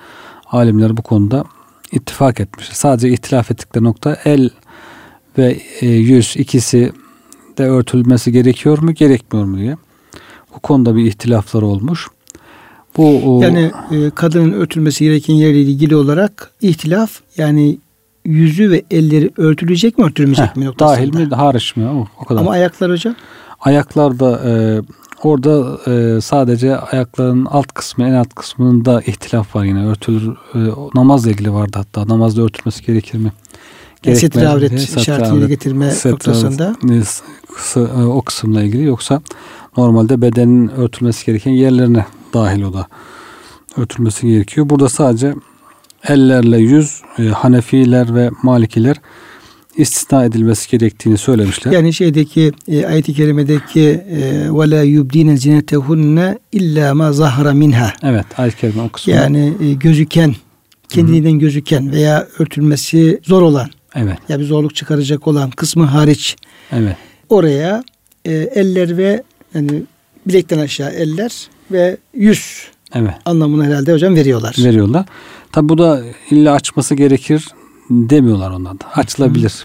[0.47, 1.45] Alimler bu konuda
[1.93, 2.75] ittifak etmişler.
[2.75, 4.51] Sadece ihtilaf ettikleri nokta el
[5.39, 6.93] ve e, yüz ikisi
[7.59, 9.77] de örtülmesi gerekiyor mu gerekmiyor mu diye.
[10.55, 12.09] Bu konuda bir ihtilaflar olmuş.
[12.97, 17.79] Bu o, Yani e, kadının örtülmesi gereken yerle ilgili olarak ihtilaf yani
[18.25, 20.97] yüzü ve elleri örtülecek mi örtülmeyecek heh, mi noktasında.
[20.97, 22.41] dahil mi hariç mi o, o kadar.
[22.41, 23.15] Ama ayaklar hocam
[23.61, 24.53] Ayaklarda e,
[25.23, 30.59] orada e, sadece ayakların alt kısmı en alt kısmında ihtilaf var yine örtülür e,
[30.95, 33.33] namazla ilgili vardı hatta namazda örtülmesi gerekir mi?
[34.07, 34.73] mi avret
[35.23, 36.77] avret, getirme noktasında.
[36.83, 37.23] avret,
[37.77, 39.23] e, o kısımla ilgili yoksa
[39.77, 42.87] normalde bedenin örtülmesi gereken yerlerine dahil o da
[43.77, 44.69] örtülmesi gerekiyor.
[44.71, 45.35] Burada sadece
[46.09, 48.97] ellerle yüz e, Hanefiler ve Malikiler
[49.77, 51.73] istisna edilmesi gerektiğini söylemişler.
[51.73, 57.93] Yani şeydeki e, ayet-i kerimedeki e, ve la yubdine zinetehunne illa ma zahara minha.
[58.03, 59.15] Evet ayet-i kerime o kısmı.
[59.15, 60.35] Yani e, gözüken
[60.89, 66.37] kendiliğinden gözüken veya örtülmesi zor olan Evet, ya bir zorluk çıkaracak olan kısmı hariç
[66.73, 66.97] evet.
[67.29, 67.85] oraya
[68.25, 69.23] e, eller ve
[69.55, 69.83] yani
[70.27, 73.15] bilekten aşağı eller ve yüz Evet.
[73.25, 74.57] anlamını herhalde hocam veriyorlar.
[74.59, 75.05] veriyorlar.
[75.53, 77.49] Tabi bu da illa açması gerekir
[77.91, 78.85] demiyorlar ondan da.
[78.95, 79.65] Açılabilir.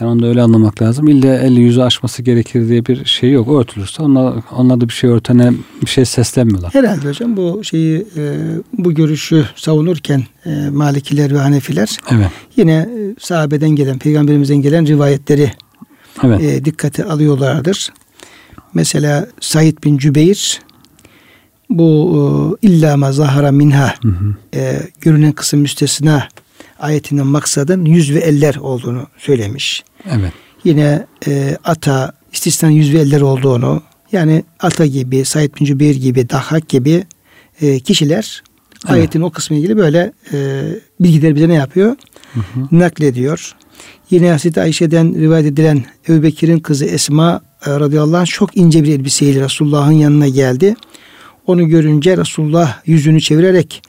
[0.00, 1.08] Yani onu da öyle anlamak lazım.
[1.08, 3.48] İlla eli yüzü açması gerekir diye bir şey yok.
[3.48, 6.74] Örtülürse onlar, onlar da bir şey örtene bir şey seslenmiyorlar.
[6.74, 8.36] Herhalde hocam bu şeyi e,
[8.72, 12.26] bu görüşü savunurken e, Malikiler ve Hanefiler Evet.
[12.56, 15.52] yine e, sahabeden gelen, peygamberimizden gelen rivayetleri
[16.24, 16.42] Evet.
[16.42, 17.92] e, dikkate alıyorlardır.
[18.74, 20.60] Mesela Said bin Cübeyr
[21.70, 24.34] bu e, illa ma zahara minha Hı hı.
[24.54, 26.28] e, görünen kısım müstesna
[26.78, 29.84] ayetinden maksadın yüz ve eller olduğunu söylemiş.
[30.10, 30.32] Evet.
[30.64, 36.30] Yine e, ata istisna yüz ve eller olduğunu yani ata gibi, Said bin Cübeyr gibi,
[36.30, 37.04] Dahak gibi
[37.60, 38.42] e, kişiler
[38.84, 38.94] Evet.
[38.94, 40.62] ayetin o kısmı ilgili böyle e,
[41.00, 41.96] bilgileri bize ne yapıyor?
[42.34, 42.78] Hı hı.
[42.78, 43.54] Naklediyor.
[44.10, 48.98] Yine Hazreti Ayşe'den rivayet edilen Ebu Bekir'in kızı Esma e, radıyallahu anh çok ince bir
[48.98, 50.76] elbiseyle Resulullah'ın yanına geldi.
[51.50, 53.82] Onu görünce Resulullah yüzünü çevirerek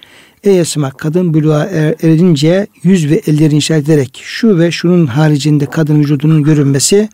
[0.43, 5.65] Ey Esma kadın buluğa er- erince yüz ve ellerini işaret ederek şu ve şunun haricinde
[5.65, 7.09] kadın vücudunun görünmesi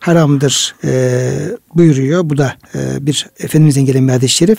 [0.00, 1.30] haramdır e,
[1.74, 2.30] buyuruyor.
[2.30, 4.58] Bu da e, bir Efendimiz'den gelen bir hadis-i şerif.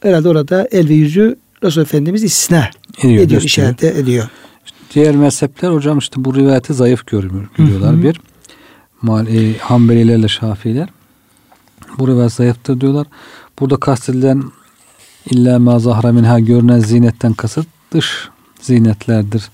[0.00, 4.28] Herhalde orada el ve yüzü Resul Efendimiz istisna Ediyor, ediyor, işaret ediyor.
[4.94, 7.94] Diğer mezhepler hocam işte bu rivayeti zayıf görüyor, görüyorlar.
[7.94, 8.02] Hı hı.
[8.02, 8.20] Bir
[9.02, 10.88] Mal, e, Hanbelilerle Şafiiler
[11.98, 13.06] bu rivayet zayıftır diyorlar.
[13.60, 14.42] Burada kastedilen
[15.30, 18.28] illa ma zahra minha görünen zinetten kasıt dış
[18.60, 19.48] zinetlerdir.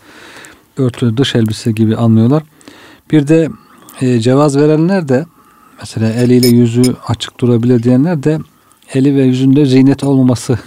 [0.77, 2.43] Örtülü dış elbise gibi anlıyorlar.
[3.11, 3.49] Bir de
[4.01, 5.27] e, cevaz verenler de
[5.81, 8.39] mesela eliyle yüzü açık durabilir diyenler de
[8.95, 10.59] eli ve yüzünde zinet olmaması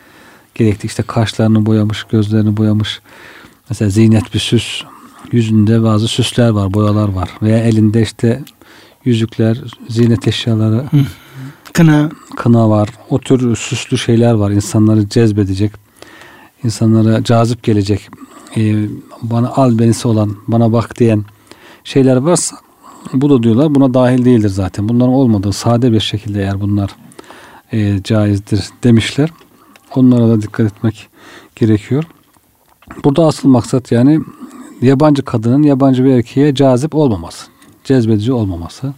[0.54, 0.86] gerekti.
[0.86, 3.00] İşte kaşlarını boyamış, gözlerini boyamış.
[3.70, 4.82] Mesela zinet bir süs.
[5.32, 7.30] Yüzünde bazı süsler var, boyalar var.
[7.42, 8.42] Veya elinde işte
[9.04, 10.84] yüzükler, zinet eşyaları,
[11.72, 12.10] Kına.
[12.36, 12.88] kına var.
[13.10, 14.50] O tür süslü şeyler var.
[14.50, 15.72] İnsanları cezbedecek.
[16.64, 18.08] insanlara cazip gelecek.
[18.56, 18.84] Ee,
[19.22, 21.24] bana al benisi olan, bana bak diyen
[21.84, 22.56] şeyler varsa
[23.12, 24.88] bu da diyorlar buna dahil değildir zaten.
[24.88, 26.90] Bunların olmadığı sade bir şekilde eğer bunlar
[27.72, 29.30] e, caizdir demişler.
[29.94, 31.08] Onlara da dikkat etmek
[31.56, 32.04] gerekiyor.
[33.04, 34.20] Burada asıl maksat yani
[34.82, 37.46] yabancı kadının yabancı bir erkeğe cazip olmaması.
[37.84, 38.92] Cezbedici olmaması.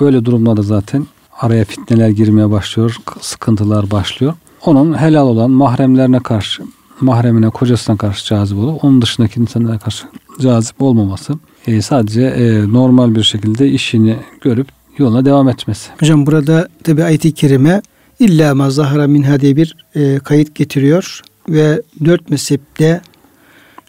[0.00, 1.06] Böyle durumlarda zaten
[1.40, 2.96] araya fitneler girmeye başlıyor.
[3.20, 4.34] Sıkıntılar başlıyor.
[4.66, 6.62] Onun helal olan mahremlerine karşı
[7.00, 10.04] mahremine, kocasına karşı cazip olup onun dışındaki insanlara karşı
[10.40, 11.34] cazip olmaması.
[11.66, 15.90] E, sadece e, normal bir şekilde işini görüp yoluna devam etmesi.
[16.00, 17.82] Hocam burada tabi ayet-i kerime
[18.18, 23.00] illa ma zahara minha diye bir e, kayıt getiriyor ve dört mezhepte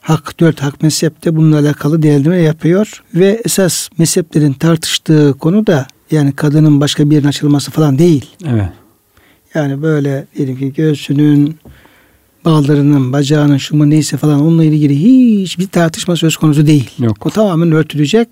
[0.02, 6.32] hak dört hak mezhepte bununla alakalı değerlendirme yapıyor ve esas mezheplerin tartıştığı konu da yani
[6.32, 8.26] kadının başka bir yerine açılması falan değil.
[8.48, 8.70] Evet.
[9.54, 11.56] Yani böyle diyelim ki göğsünün
[12.46, 16.90] bağlarının, bacağının, şu mu neyse falan onunla ilgili hiçbir tartışma söz konusu değil.
[17.00, 17.26] Yok.
[17.26, 18.28] O tamamen örtülecek.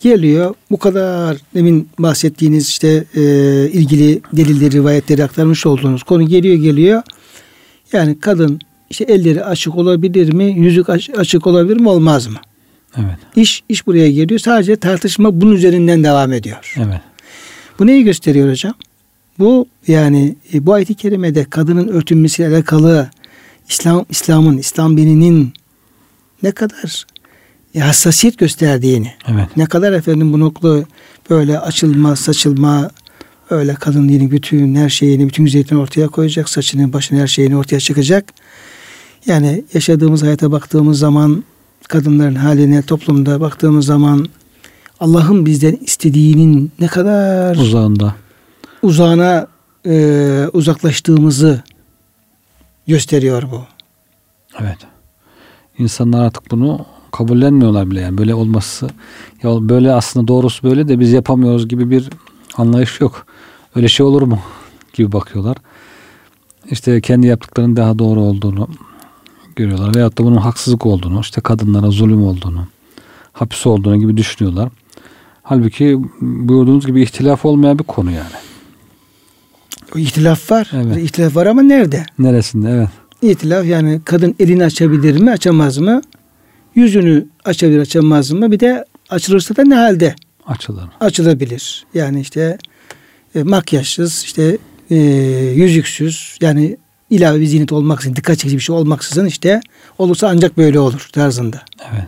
[0.00, 3.22] Geliyor bu kadar demin bahsettiğiniz işte e,
[3.72, 7.02] ilgili delilleri, rivayetleri aktarmış olduğunuz konu geliyor geliyor.
[7.92, 10.44] Yani kadın işte elleri açık olabilir mi?
[10.44, 11.88] Yüzük aç- açık olabilir mi?
[11.88, 12.36] Olmaz mı?
[12.98, 13.18] Evet.
[13.36, 14.40] İş iş buraya geliyor.
[14.40, 16.74] Sadece tartışma bunun üzerinden devam ediyor.
[16.76, 17.00] Evet.
[17.78, 18.74] Bu neyi gösteriyor hocam?
[19.38, 23.10] Bu yani e, bu ayet-i kerimede kadının örtünmesiyle alakalı
[23.68, 25.52] İslam İslam'ın İslam dininin
[26.42, 27.06] ne kadar
[27.74, 29.56] e, hassasiyet gösterdiğini, Evet.
[29.56, 30.84] ne kadar efendim bu nokta
[31.30, 32.90] böyle açılma, saçılma,
[33.50, 37.80] öyle kadın dini bütün her şeyini, bütün güzelliklerini ortaya koyacak, saçını, başını, her şeyini ortaya
[37.80, 38.32] çıkacak.
[39.26, 41.44] Yani yaşadığımız hayata baktığımız zaman,
[41.88, 44.26] kadınların haline, toplumda baktığımız zaman
[45.00, 48.14] Allah'ın bizden istediğinin ne kadar Uzağında.
[48.82, 49.46] uzağına
[49.86, 51.62] e, uzaklaştığımızı
[52.86, 53.62] gösteriyor bu.
[54.60, 54.78] Evet.
[55.78, 58.88] İnsanlar artık bunu kabullenmiyorlar bile yani böyle olması
[59.42, 62.10] ya böyle aslında doğrusu böyle de biz yapamıyoruz gibi bir
[62.56, 63.26] anlayış yok.
[63.74, 64.40] Öyle şey olur mu
[64.92, 65.56] gibi bakıyorlar.
[66.70, 68.68] İşte kendi yaptıklarının daha doğru olduğunu
[69.58, 72.66] görüyorlar veyahut da bunun haksızlık olduğunu, işte kadınlara zulüm olduğunu,
[73.32, 74.68] hapis olduğunu gibi düşünüyorlar.
[75.42, 78.36] Halbuki buyurduğunuz gibi ihtilaf olmayan bir konu yani.
[79.96, 80.70] İhtilaf var.
[80.74, 80.96] Evet.
[80.96, 82.06] İhtilaf var ama nerede?
[82.18, 82.88] Neresinde evet.
[83.22, 86.00] İhtilaf yani kadın elini açabilir mi, açamaz mı?
[86.74, 88.52] Yüzünü açabilir, açamaz mı?
[88.52, 90.14] Bir de açılırsa da ne halde
[90.46, 90.84] Açılır.
[91.00, 91.86] açılabilir?
[91.94, 92.58] Yani işte
[93.34, 94.58] e, makyajsız, işte
[94.90, 94.96] e,
[95.56, 96.76] yüzüksüz, yani
[97.10, 99.60] ilave bir zinet olmaksızın, dikkat çekici bir şey olmaksızın işte
[99.98, 101.62] olursa ancak böyle olur tarzında.
[101.92, 102.04] Evet.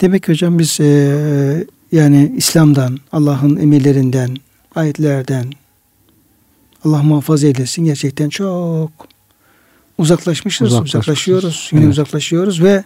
[0.00, 4.36] Demek ki hocam biz e, yani İslam'dan, Allah'ın emirlerinden,
[4.74, 5.52] ayetlerden
[6.84, 8.90] Allah muhafaza eylesin gerçekten çok
[9.98, 10.94] uzaklaşmışız, Uzaklaşmışız.
[11.00, 11.92] uzaklaşıyoruz, yine Evet.
[11.92, 12.84] uzaklaşıyoruz ve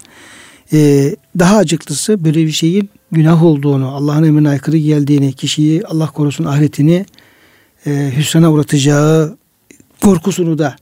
[0.72, 6.44] e, daha acıklısı böyle bir şeyin günah olduğunu, Allah'ın emrine aykırı geldiğini, kişiyi Allah korusun
[6.44, 7.06] ahiretini
[7.86, 9.37] e, hüsrana uğratacağı
[10.08, 10.76] korkusunu da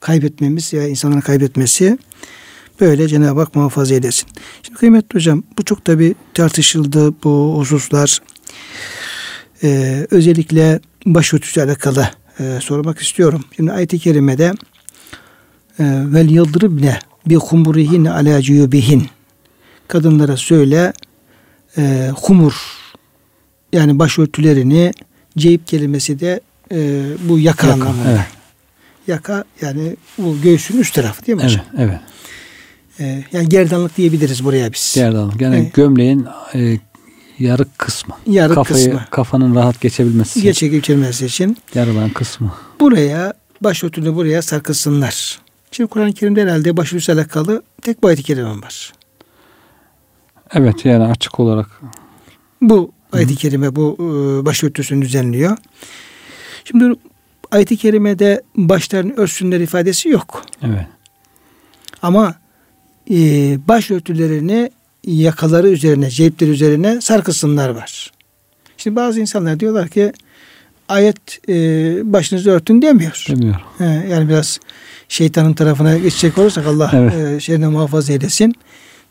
[0.00, 1.98] kaybetmemiz ya insanların kaybetmesi
[2.80, 4.28] böyle Cenab-ı Hak muhafaza eylesin.
[4.62, 8.18] Şimdi kıymetli hocam bu çok tabi tartışıldı bu hususlar.
[9.62, 12.08] Ee, özellikle başörtüsü alakalı
[12.40, 13.44] e, sormak istiyorum.
[13.56, 14.44] Şimdi ayet-i kerimede
[15.78, 19.06] e, vel yıldırıbne bi humurihin ala cuyubihin
[19.88, 20.92] kadınlara söyle
[21.78, 22.54] e, humur
[23.72, 24.92] yani başörtülerini
[25.38, 26.40] ceyip kelimesi de
[26.72, 28.10] e, bu yaka, Yaka, anlamında.
[28.10, 28.20] evet.
[29.06, 31.66] Yaka yani bu göğsün üst tarafı değil mi Evet, hocam?
[31.78, 32.00] evet.
[33.00, 34.92] Ee, yani gerdanlık diyebiliriz buraya biz.
[34.94, 35.40] Gerdanlık.
[35.40, 35.74] Yani Evet.
[35.74, 36.78] gömleğin e,
[37.38, 38.14] yarık kısmı.
[38.26, 39.04] Yarık Kafayı, kısmı.
[39.10, 42.52] Kafanın rahat geçebilmesi için Geçe geçirmesi için yarılan kısmı.
[42.80, 45.38] buraya başörtünü buraya sarkılsınlar.
[45.70, 48.92] Şimdi Kur'an-ı Kerim'de herhalde başörtüsü alakalı tek bu ayet-i kerime var.
[50.54, 51.80] Evet yani açık olarak
[52.60, 55.56] Bu ayet-i kerime bu e, başörtüsünü düzenliyor.
[56.64, 56.94] Şimdi
[57.50, 60.44] ayet-i kerimede başlarını örtsünler ifadesi yok.
[60.62, 60.86] evet.
[62.02, 62.34] Ama
[63.10, 63.14] e,
[63.68, 64.70] başörtülerini
[65.06, 68.12] yakaları üzerine, cepleri üzerine sarkısınlar var.
[68.76, 70.12] Şimdi bazı insanlar diyorlar ki
[70.88, 71.54] ayet e,
[72.12, 73.24] başınızı örtün demiyor.
[73.28, 73.56] Demiyor.
[73.78, 74.60] He, yani biraz
[75.08, 77.14] şeytanın tarafına geçecek olursak Allah Evet.
[77.14, 78.54] e, şerrinden muhafaza eylesin.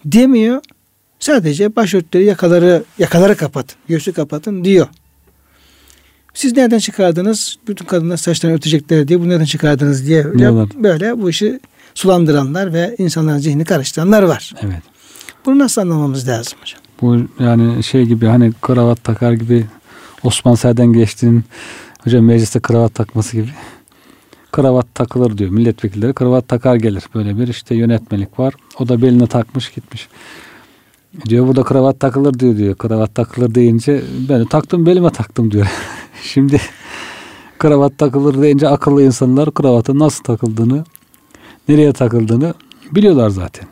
[0.05, 0.61] Demiyor.
[1.19, 3.77] Sadece başörtüleri yakaları yakaları kapatın.
[3.87, 4.87] Göğsü kapatın diyor.
[6.33, 7.57] Siz nereden çıkardınız?
[7.67, 9.19] Bütün kadınlar saçlarını örtecekler diye.
[9.19, 10.69] Bu nereden çıkardınız diye böyle, Diyorlar.
[10.75, 11.59] böyle bu işi
[11.95, 14.53] sulandıranlar ve insanların zihnini karıştıranlar var.
[14.61, 14.81] Evet.
[15.45, 16.81] Bunu nasıl anlamamız lazım hocam?
[17.01, 19.65] Bu yani şey gibi hani kravat takar gibi
[20.23, 21.43] Osman Serden geçtiğin
[22.03, 23.49] hocam mecliste kravat takması gibi.
[24.51, 26.13] Kravat takılır diyor milletvekilleri.
[26.13, 27.03] Kravat takar gelir.
[27.15, 28.53] Böyle bir işte yönetmelik var.
[28.79, 30.07] O da beline takmış gitmiş.
[31.29, 32.75] Diyor burada kravat takılır diyor diyor.
[32.75, 35.67] Kravat takılır deyince ben de taktım belime taktım diyor.
[36.23, 36.61] Şimdi
[37.59, 40.83] kravat takılır deyince akıllı insanlar kravatın nasıl takıldığını,
[41.69, 42.53] nereye takıldığını
[42.91, 43.67] biliyorlar zaten.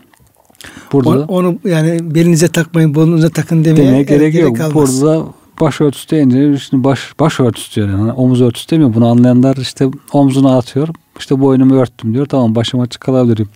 [0.92, 4.58] Burada O- Onu yani belinize takmayın, boynunuza takın demeye, demeye gerek yok.
[4.58, 5.02] kalmaz.
[5.02, 5.26] Burada
[5.62, 7.90] başörtüsü deyince şimdi baş, başörtüsü diyor.
[7.90, 8.94] Yani omuz örtüsü demiyor.
[8.94, 10.88] Bunu anlayanlar işte omzuna atıyor.
[11.20, 12.26] İşte boynumu örttüm diyor.
[12.26, 13.48] Tamam başım açık kalabilirim.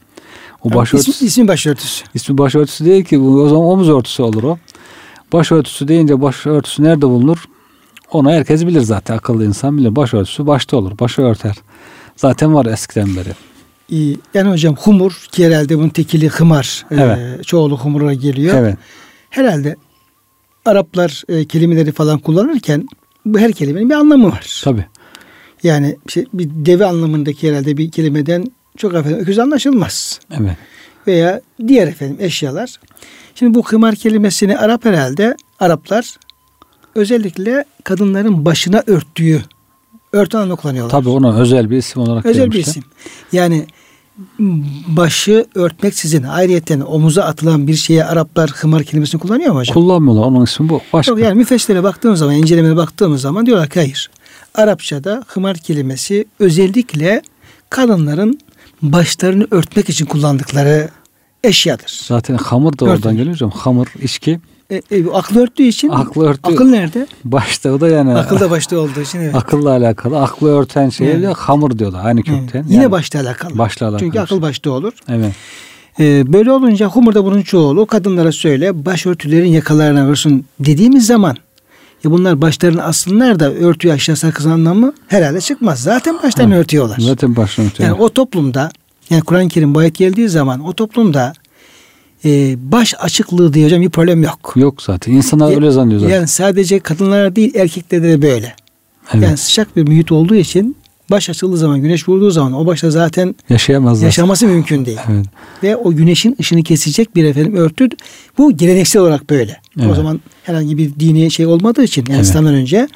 [0.63, 2.05] O başörtüsü ismi, ismi başörtüsü.
[2.13, 3.21] ismi başörtüsü değil ki.
[3.21, 4.57] Bu o zaman omuz örtüsü olur o.
[5.33, 7.45] Başörtüsü deyince başörtüsü nerede bulunur?
[8.11, 9.17] Onu herkes bilir zaten.
[9.17, 9.95] Akıllı insan bilir.
[9.95, 10.99] Başörtüsü başta olur.
[10.99, 11.55] Başı örter.
[12.15, 13.29] Zaten var eskiden beri.
[13.89, 14.19] İyi.
[14.33, 16.85] Yani hocam humur ki herhalde bunun tekili hımar.
[16.91, 17.43] e, Evet.
[17.47, 18.55] çoğulu humura geliyor.
[18.57, 18.77] Evet.
[19.29, 19.75] Herhalde
[20.65, 22.87] Araplar e, kelimeleri falan kullanırken
[23.25, 24.61] bu her kelimenin bir anlamı var.
[24.63, 24.85] Tabii.
[25.63, 28.45] Yani şey, bir deve anlamındaki herhalde bir kelimeden
[28.77, 30.19] çok efendim öküz anlaşılmaz.
[30.31, 30.57] Evet.
[31.07, 32.75] Veya diğer efendim eşyalar.
[33.35, 36.17] Şimdi bu hımar kelimesini Arap herhalde Araplar
[36.95, 39.41] özellikle kadınların başına örttüğü
[40.13, 40.91] örtü anlamında kullanıyorlar.
[40.91, 42.71] Tabii ona özel bir isim olarak Özel bir vermişler.
[42.71, 42.83] isim.
[43.31, 43.65] Yani
[44.87, 49.73] başı örtmeksizin ayrıyeten omuza atılan bir şeye Araplar hımar kelimesini kullanıyor mu hocam?
[49.73, 50.23] Kullanmıyorlar.
[50.23, 50.81] Onun ismi bu.
[50.93, 51.11] Başka.
[51.11, 54.09] Yok, yani müfessirlere baktığımız zaman, incelemeye baktığımız zaman diyorlar ki hayır.
[54.55, 57.21] Arapçada hımar kelimesi özellikle
[57.69, 58.39] kadınların
[58.83, 60.89] başlarını örtmek için kullandıkları
[61.43, 62.01] eşyadır.
[62.07, 62.95] Zaten hamur da Örtün.
[62.95, 63.49] oradan geliyor hocam.
[63.51, 64.39] Hamur, içki.
[64.69, 66.55] E, e, aklı örttüğü için Aklı örtüyor.
[66.55, 67.07] akıl nerede?
[67.25, 69.35] Başta o da yani Akıl da başta olduğu için evet.
[69.35, 70.21] akılla alakalı.
[70.21, 71.23] Aklı örten şey Evet.
[71.23, 72.05] de hamur diyorlar.
[72.05, 72.39] Aynı Evet.
[72.39, 72.65] kökten.
[72.69, 73.57] Yine Yani başta alakalı.
[73.57, 73.99] Başla alakalı.
[73.99, 74.93] Çünkü akıl başta olur.
[75.09, 75.33] Evet.
[75.99, 81.37] Ee, böyle olunca humurda bunun çoğulu kadınlara söyle başörtülerin yakalarına vursun dediğimiz zaman
[82.03, 85.79] ya bunlar başlarını assınlar da örtüyü aşağı sakız anlamı herhalde çıkmaz.
[85.81, 86.97] Zaten başlarını örtüyorlar.
[86.99, 87.89] Zaten başla örtüyor.
[87.89, 88.71] Yani o toplumda
[89.09, 91.33] yani Kur'an-ı Kerim bu ayet geldiği zaman o toplumda
[92.25, 94.53] e, baş açıklığı diye hocam bir problem yok.
[94.55, 95.11] Yok zaten.
[95.13, 96.15] İnsanlar Ya- öyle zannediyor zaten.
[96.15, 98.55] Yani sadece kadınlara değil erkeklerde de böyle.
[99.13, 99.23] evet.
[99.23, 100.75] Yani sıcak bir mühit olduğu için
[101.13, 104.05] baş açıldığı zaman güneş vurduğu zaman o başta zaten Yaşayamazlar.
[104.05, 104.97] yaşaması mümkün değil.
[105.11, 105.25] Evet.
[105.63, 107.89] ve o güneşin ışını kesecek bir efendim örtü
[108.37, 109.61] bu geleneksel olarak böyle.
[109.79, 109.95] O Evet.
[109.95, 112.25] zaman herhangi bir dini şey olmadığı için yani Evet.
[112.25, 112.87] İslam'dan önce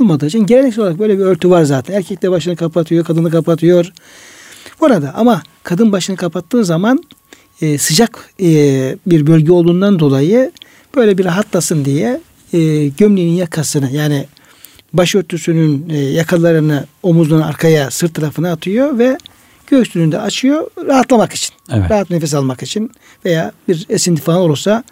[0.00, 1.94] olmadığı için geleneksel olarak böyle bir örtü var zaten.
[1.94, 3.92] Erkek de başını kapatıyor, kadını kapatıyor.
[4.80, 7.02] Burada ama kadın başını kapattığı zaman
[7.62, 8.46] e, sıcak e,
[9.06, 10.50] bir bölge olduğundan dolayı
[10.96, 12.20] böyle bir rahatlasın diye
[12.52, 14.24] e, gömleğinin yakasını yani
[14.96, 19.18] başörtüsünün e, yakalarını omuzunun arkaya sırt tarafına atıyor ve
[19.66, 21.54] göğsünü de açıyor rahatlamak için.
[21.72, 21.90] Evet.
[21.90, 22.90] Rahat nefes almak için
[23.24, 24.84] veya bir esinti falan olursa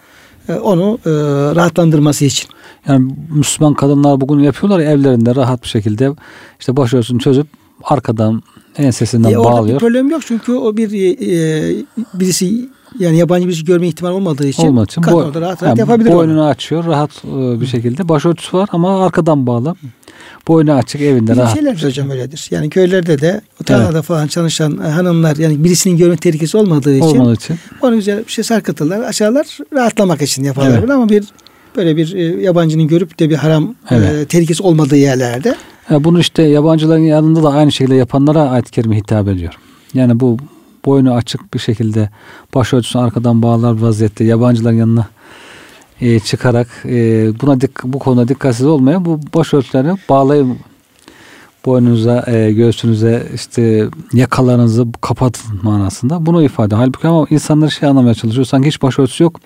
[0.48, 1.10] e, onu e,
[1.54, 2.48] rahatlandırması için.
[2.88, 6.10] Yani Müslüman kadınlar bugün yapıyorlar ya evlerinde rahat bir şekilde
[6.60, 7.46] işte başörtüsünü çözüp
[7.84, 8.42] arkadan
[8.76, 9.80] ensesinden E, orada bir bağlıyor.
[9.80, 14.84] problem yok çünkü o bir e, birisi yani yabancı birisi görme ihtimal olmadığı için, Olmadığı
[14.84, 16.16] için boy- rahat rahat yani yapabilir onu.
[16.16, 18.08] boynunu açıyor rahat e, bir şekilde.
[18.08, 19.74] Başörtüsü var ama arkadan bağlı.
[20.48, 21.54] Boynu açık evinde Bizim rahat.
[21.54, 22.48] şeyler hocam öyledir.
[22.50, 27.34] Yani köylerde de tarlada falan çalışan e, hanımlar yani birisinin görme tehlikesi olmadığı için Olmadığı
[27.34, 27.56] için.
[27.82, 30.90] onu güzel bir şey sarkıtırlar, açarlar rahatlamak için yaparlar Evet.
[30.90, 31.24] ama bir
[31.76, 34.12] böyle bir e, yabancının görüp de bir haram Evet.
[34.12, 35.54] e, tehlikesi olmadığı yerlerde
[35.90, 39.54] Ya bunu işte yabancıların yanında da aynı şekilde yapanlara ayet-i kerime hitap ediyor.
[39.94, 40.36] Yani bu
[40.84, 42.10] boynu açık bir şekilde
[42.54, 45.06] başörtüsünü arkadan bağlar vaziyette yabancıların yanına
[46.00, 50.58] e, çıkarak e, buna dik, bu konuda dikkatsiz olmayan bu başörtülerini bağlayın
[51.66, 56.26] boynunuza, e, göğsünüze işte yakalarınızı kapatın manasında.
[56.26, 56.74] Bunu ifade.
[56.74, 58.44] Halbuki ama insanlar şey anlamaya çalışıyor.
[58.44, 59.40] Sanki hiç başörtüsü yok.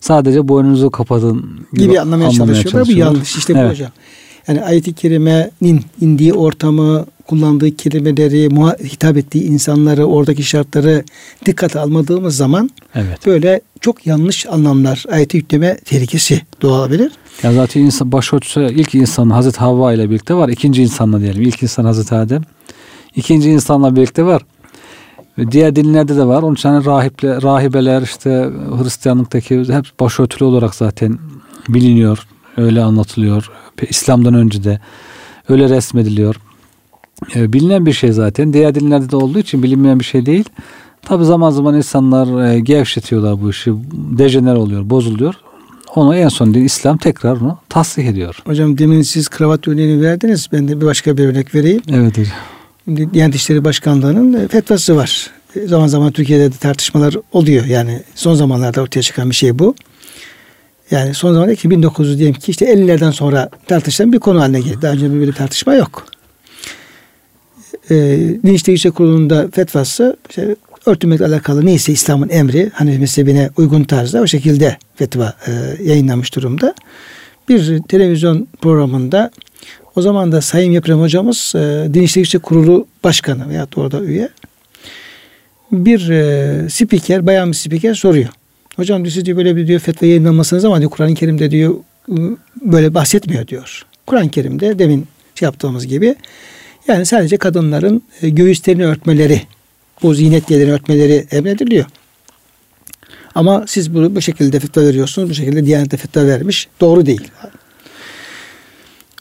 [0.00, 2.94] Sadece boynunuzu kapatın gibi anlamaya, çalışıyorlar.
[2.94, 3.36] Bu yanlış.
[3.36, 3.70] İşte bu Evet.
[3.70, 3.90] hocam.
[4.48, 8.48] Yani ayet-i kerimenin indiği ortamı, kullandığı kelimeleri,
[8.84, 11.04] hitap ettiği insanları, oradaki şartları
[11.46, 13.26] dikkate almadığımız zaman Evet.
[13.26, 17.12] böyle çok yanlış anlamlar, ayeti yükleme tehlikesi doğabilir.
[17.42, 20.48] Ya zaten insan başörtüsü ilk insan Hazreti Havva ile birlikte var.
[20.48, 21.42] İkinci insanla diyelim.
[21.42, 22.42] İlk insan Hazreti Adem.
[23.16, 24.42] İkinci insanla birlikte var.
[25.50, 26.42] Diğer dinlerde de var.
[26.42, 28.50] Onun için hani rahiple, rahibeler işte
[28.82, 31.18] Hristiyanlıktaki hep başörtülü olarak zaten
[31.68, 32.26] biliniyor.
[32.56, 33.50] Öyle anlatılıyor.
[33.90, 34.80] İslam'dan önce de
[35.48, 36.36] öyle resmediliyor.
[37.34, 38.52] E, bilinen bir şey zaten.
[38.52, 40.44] Diğer dinlerde de olduğu için bilinmeyen bir şey değil.
[41.02, 43.72] Tabi zaman zaman insanlar e, gevşetiyorlar bu işi.
[43.92, 45.34] Dejener oluyor, bozuluyor.
[45.94, 48.42] Onu en son değil İslam tekrar onu tasdik ediyor.
[48.46, 50.48] Hocam demin siz kravat örneğini verdiniz.
[50.52, 51.82] Ben de bir başka bir örnek vereyim.
[51.92, 52.36] Evet hocam.
[52.84, 55.30] Şimdi Diyanet İşleri Başkanlığı'nın fetvası var.
[55.56, 57.64] E, zaman zaman Türkiye'de de tartışmalar oluyor.
[57.64, 59.74] Yani son zamanlarda ortaya çıkan bir şey bu.
[60.90, 64.82] Yani son zamanlarda 1900 diyelim ki işte 50'lerden sonra tartışılan bir konu haline geldi.
[64.82, 66.06] Daha önce böyle bir tartışma yok.
[67.90, 67.94] E,
[68.44, 74.20] Din İşleri Yüksek Kurulu'nda fetvası işte, örtünmekle alakalı neyse İslam'ın emri hani mezhebine uygun tarzda
[74.20, 76.74] o şekilde fetva e, yayınlamış durumda.
[77.48, 79.30] Bir televizyon programında
[79.96, 84.28] o zaman da Sayın Yeprem hocamız e, Din Yüksek Kurulu Başkanı veya orada üye
[85.72, 88.28] bir e, spiker, bayan bir spiker soruyor.
[88.80, 91.74] Hocam diyor, siz diyor böyle bir diyor fetva yayınlanmasınız ama diyor Kur'an-ı Kerim'de diyor
[92.62, 93.86] böyle bahsetmiyor diyor.
[94.06, 96.14] Kur'an-ı Kerim'de demin şey yaptığımız gibi
[96.88, 99.42] yani sadece kadınların e, göğüslerini örtmeleri,
[100.02, 101.84] bu ziynetlerini örtmeleri emrediliyor.
[103.34, 105.30] Ama siz bunu bu şekilde fetva veriyorsunuz.
[105.30, 106.68] Bu şekilde Diyanet'te fetva vermiş.
[106.80, 107.28] Doğru değil.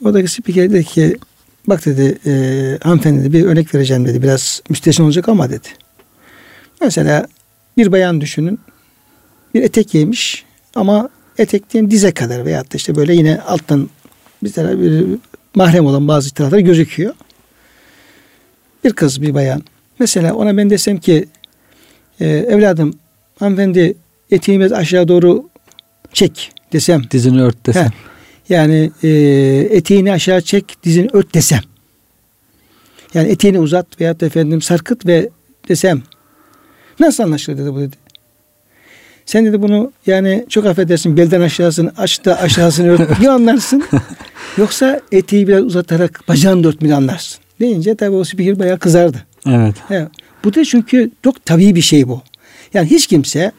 [0.03, 1.17] Oradaki spiker dedi ki
[1.67, 2.31] bak dedi e,
[2.83, 4.21] hanımefendi dedi, bir örnek vereceğim dedi.
[4.23, 5.67] Biraz müsteşin olacak ama dedi.
[6.81, 7.27] Mesela
[7.77, 8.59] bir bayan düşünün.
[9.53, 10.45] Bir etek giymiş
[10.75, 13.89] ama etek diyeyim dize kadar veyahut da işte böyle yine alttan
[14.43, 15.05] bir taraf bir
[15.55, 17.13] mahrem olan bazı taraflar gözüküyor.
[18.83, 19.63] Bir kız bir bayan.
[19.99, 21.25] Mesela ona ben desem ki
[22.19, 22.93] e, evladım
[23.39, 23.95] hanımefendi
[24.31, 25.49] eteğimi aşağı doğru
[26.13, 27.03] çek desem.
[27.11, 27.85] Dizini ört desem.
[27.85, 29.09] He, yani e,
[29.71, 31.61] eteğini aşağı çek dizini ört desem.
[33.13, 35.29] Yani eteğini uzat veyahut da efendim sarkıt ve
[35.69, 36.01] desem.
[36.99, 37.95] Nasıl anlaşılır dedi bu dedi.
[39.29, 43.83] Sen dedi bunu yani çok affedersin belden aşağısını aç da aşağısını ört diye anlarsın.
[44.57, 47.39] Yoksa eteği biraz uzatarak bacağını da örtmeyi anlarsın.
[47.59, 49.17] Deyince tabi o spiker bayağı kızardı.
[49.47, 49.75] Evet.
[49.89, 50.07] evet.
[50.43, 52.21] Bu da çünkü çok tabii bir şey bu.
[52.73, 53.51] Yani hiç kimse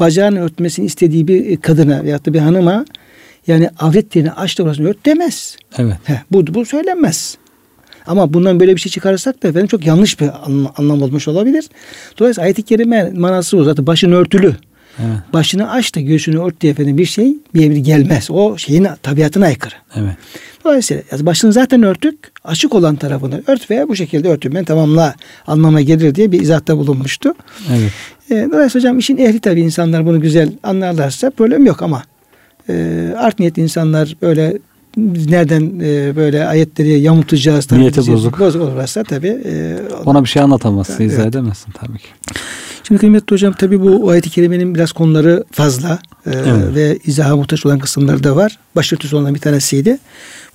[0.00, 2.84] bacağını örtmesini istediği bir kadına veyahut da bir hanıma
[3.46, 5.56] yani avret yerini aç da orasını ört demez.
[5.78, 5.96] Evet.
[6.04, 7.38] He, bu, bu söylenmez.
[8.06, 10.30] Ama bundan böyle bir şey çıkarırsak da efendim çok yanlış bir
[10.78, 11.64] anlam olmuş olabilir.
[12.18, 13.64] Dolayısıyla ayet-i kerime manası bu.
[13.64, 14.56] Zaten başın örtülü.
[14.98, 15.18] Evet.
[15.32, 18.30] Başını aç da göğsünü ört diye efendim bir şey bir emir gelmez.
[18.30, 19.74] O şeyin tabiatına aykırı.
[19.96, 20.16] Evet.
[20.64, 22.18] Dolayısıyla başını zaten örtük.
[22.44, 25.14] Açık olan tarafını ört veya bu şekilde örtünmen tamamla
[25.46, 27.34] anlama gelir diye bir izahta bulunmuştu.
[27.70, 27.92] Evet.
[28.30, 32.02] E, dolayısıyla hocam işin ehli tabii insanlar bunu güzel anlarlarsa problem yok ama
[32.68, 34.58] e, art niyetli insanlar böyle
[35.28, 37.80] nereden e, böyle ayetleri yamutacağız tabii.
[37.80, 38.38] Niyeti bozuk.
[38.38, 39.42] Bozuk olursa tabii.
[39.44, 41.12] E, Ona bir şey anlatamazsın, evet.
[41.12, 42.08] izah edemezsin tabii ki.
[42.86, 46.74] Şimdi kıymetli hocam tabii bu ayet-i kerimenin biraz konuları fazla e, evet.
[46.74, 48.58] ve izaha muhtaç olan kısımları da var.
[48.76, 49.98] Başörtüsü olan bir tanesiydi.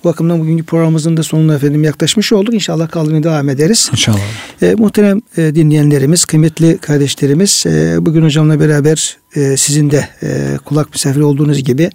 [0.04, 2.54] Bu bakımdan bugünkü programımızın da sonuna efendim yaklaşmış olduk.
[2.54, 3.88] İnşallah kaldığını devam ederiz.
[3.92, 4.18] İnşallah.
[4.62, 10.90] E, muhterem e, dinleyenlerimiz, kıymetli kardeşlerimiz e, bugün hocamla beraber e, sizin de e, kulak
[10.92, 11.90] misafiri olduğunuz gibi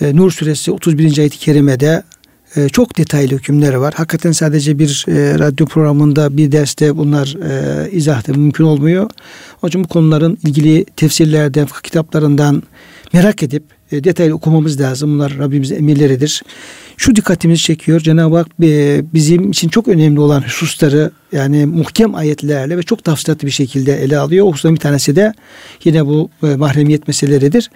[0.00, 1.18] e, Nur suresi 31.
[1.18, 2.02] ayet-i kerimede
[2.56, 3.94] e, çok detaylı hükümler var.
[3.96, 9.10] Hakikaten sadece bir e, radyo programında bir derste bunlar e, izah da mümkün olmuyor.
[9.62, 12.62] Onun için bu konuların ilgili tefsirlerden, kitaplarından
[13.12, 15.14] merak edip e, detaylı okumamız lazım.
[15.14, 16.42] Bunlar Rabbimizin emirleridir.
[16.96, 18.00] Şu dikkatimizi çekiyor.
[18.00, 23.46] Cenab-ı Hak e, bizim için çok önemli olan hususları yani muhkem ayetlerle ve çok tafsilatlı
[23.46, 24.46] bir şekilde ele alıyor.
[24.46, 25.32] O hususların bir tanesi de
[25.84, 27.70] yine bu e, mahremiyet meseleleridir.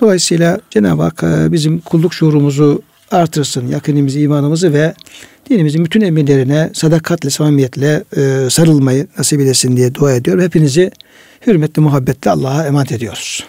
[0.00, 4.94] Dolayısıyla Cenab-ı Hak e, bizim kulluk şuurumuzu artırsın, yakınımızı, imanımızı ve
[5.50, 10.42] dinimizin bütün emirlerine sadakatle, samimiyetle e, sarılmayı nasip edesin diye dua ediyor.
[10.42, 10.90] Hepinizi
[11.46, 13.46] hürmetle, muhabbetle Allah'a emanet ediyoruz.